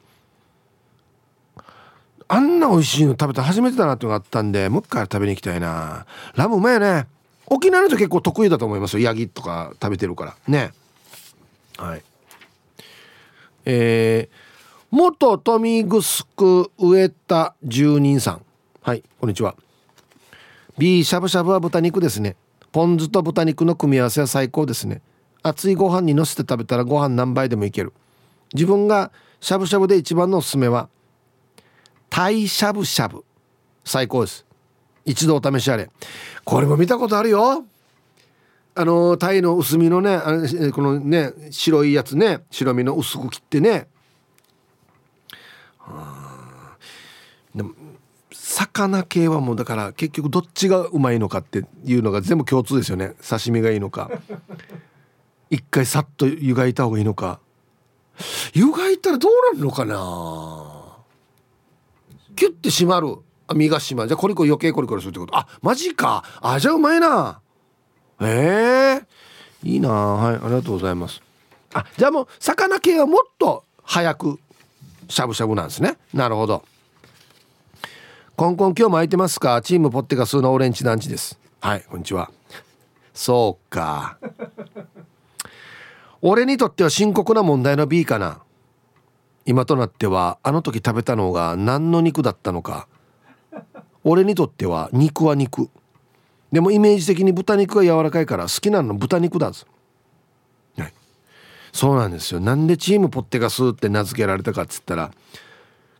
[2.26, 6.06] あんな美味しいの食べた初めてだなってのがあったんでもう一回食べに行きたいな。
[6.34, 7.06] ラムうまいよね。
[7.46, 9.04] 沖縄の人結構得意だと思いますよ。
[9.04, 10.36] ヤギとか食べてるから。
[10.48, 10.72] ね。
[11.76, 12.02] はい。
[13.66, 14.34] えー、
[14.90, 18.42] 元豊見城植田住人さん。
[18.82, 19.54] はいこんにちは。
[20.76, 22.36] B しゃぶしゃぶは豚肉ですね。
[22.72, 25.02] ポン酢と豚肉の組み合わせは最高ですね。
[25.42, 27.92] 熱いご飯にのせて食べたらご飯何杯でもいける。
[28.52, 30.88] 自分がしゃぶしゃぶで一番のおすすめは
[32.10, 33.24] タイしゃぶしゃぶ。
[33.84, 34.44] 最高です。
[35.04, 35.90] 一度お試しあれ。
[36.44, 37.64] これも見たことあるよ。
[38.76, 43.86] あのタイの薄身のねあのこのね白いやつね白身の薄く切ってね
[47.54, 47.70] でも
[48.54, 53.14] 魚系はもうだから結局どっちがうまいのかっていうのが全部共通ですよね。
[53.28, 54.10] 刺身がいいのか。
[55.50, 57.40] 一回さっと湯がいた方がいいのか。
[58.52, 59.96] 湯がいたらどうなるのかな。
[62.36, 63.16] キュッて締まる。
[63.56, 64.08] 身が締まる。
[64.08, 65.36] じゃあコリコリ余計コリコリするってこと。
[65.36, 66.22] あマジか。
[66.40, 67.40] あじゃあうまいな。
[68.20, 69.04] えー、
[69.64, 69.90] いいな。
[69.90, 71.20] はいありがとうございます。
[71.72, 74.38] あじゃあもう魚系はもっと早く
[75.08, 75.96] しゃぶしゃぶなんですね。
[76.12, 76.64] なるほど。
[78.36, 79.62] コンコン今日も空いてますか？
[79.62, 81.38] チームポッテガスのオレンジ団地です。
[81.60, 82.32] はいこんにちは。
[83.14, 84.18] そうか。
[86.20, 88.40] 俺にとっては深刻な問題の B かな。
[89.46, 92.88] 今となってはあの時食べたのが何の肉だったのか。
[94.02, 95.70] 俺にとっては肉は肉。
[96.50, 99.64] でもイメージ的に豚肉が柔らかいから好きなの豚肉だぞ、
[100.76, 100.94] はい、
[101.72, 102.40] そうなんですよ。
[102.40, 105.12] なんでチームポッテガスって名付けられたかっつったら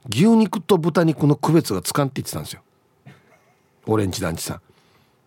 [0.09, 2.63] 牛肉と豚肉の区別がつかんって言ってたんですよ。
[3.87, 4.61] オレンジ団地さん。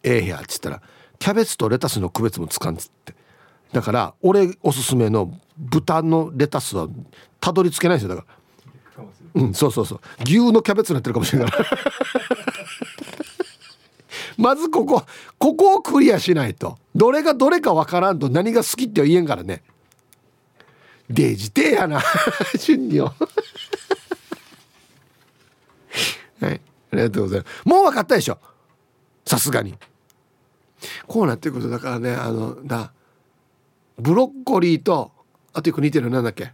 [0.03, 0.81] ええやっつったら
[1.19, 3.15] キャベツとレタスの区別もつかんっつって。
[3.73, 6.87] だから俺おすすめの豚のレタスは
[7.39, 8.15] たどり着けないですよ。
[8.15, 8.37] だから。
[9.35, 9.99] うんそうそうそう。
[10.23, 11.51] 牛のキャベツになってるかもしれない
[14.37, 15.03] まずここ
[15.37, 16.77] ここをクリアしないと。
[16.95, 19.63] どれがどれかわからんと何が好きって言えんからね。
[21.09, 22.01] デジテやな。
[22.59, 23.01] 順に
[26.41, 26.61] はい、
[26.91, 27.67] ありがとうございます。
[27.67, 28.37] もう分かったでしょ。
[29.25, 29.75] さすがに。
[31.07, 32.91] こうなってくるとだからねあのだ
[33.97, 35.11] ブロッコリーと
[35.53, 36.51] あと一個似てるなんだっけ？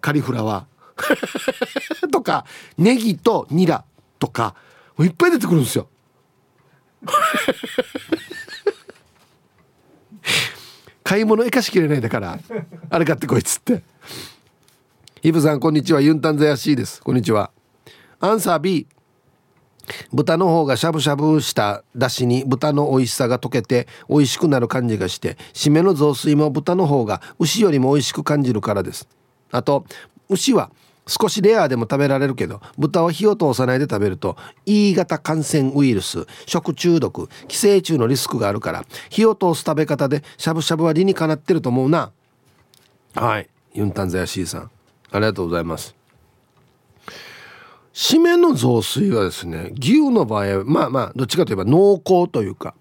[0.00, 2.08] カリフラワー。
[2.10, 2.46] とか
[2.78, 3.84] ネギとニラ。
[4.18, 4.54] とか
[4.98, 5.88] いっぱい出てくるんですよ。
[11.04, 12.38] 買い物生かしきれないだから
[12.90, 13.82] あれ買ってこいっつって。
[15.22, 16.00] イブさんこんにちは。
[16.00, 17.02] ユンタンザヤシーです。
[17.02, 17.50] こんにちは。
[18.20, 18.86] アンサー B
[20.12, 29.08] 豚の方がしゃぶしゃぶしただしに豚の美味しさが溶けて美味しくなる感じがして締めの雑炊も豚の方が牛よりも美味しく感じるからです。
[29.50, 29.84] あと
[30.28, 30.70] 牛は
[31.06, 42.10] 少しレアでも食べられるけど豚は火を通さないで食べると E 型感染ウイルス食中毒寄生虫のリスクがあるから火を通す食べ方でしゃぶしゃぶは理にかなってると思うな。
[43.14, 43.48] はい。
[43.72, 44.70] ユンタンザヤシーさん
[45.12, 45.94] ありがとうございます。
[47.96, 52.74] 締めの雑炊はですね牛の場合はまあまあどっちかといえば濃厚というか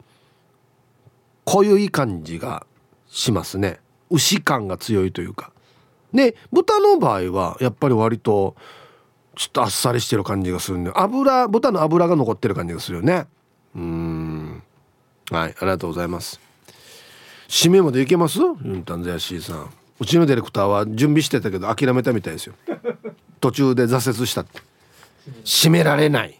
[1.45, 2.67] 濃ゆい感じが
[3.07, 3.79] しますね。
[4.09, 5.53] 牛感が強いというか。
[6.13, 8.57] で豚の場合はやっぱり割と
[9.35, 13.25] ちょっとあっさりしてる感じがするんで油豚の油が残ってる感じがするよね。
[13.73, 14.63] うん。
[15.31, 16.41] はいありがとうございます。
[17.47, 18.39] 締めまでいけます？
[18.39, 18.45] ユ
[18.77, 19.69] ンタンザヤシーさん。
[19.97, 22.55] うちのディレクターは準備してたけど諦めたみたいですよ。
[23.39, 24.61] 途中で挫折したって。
[25.43, 26.39] 閉められない。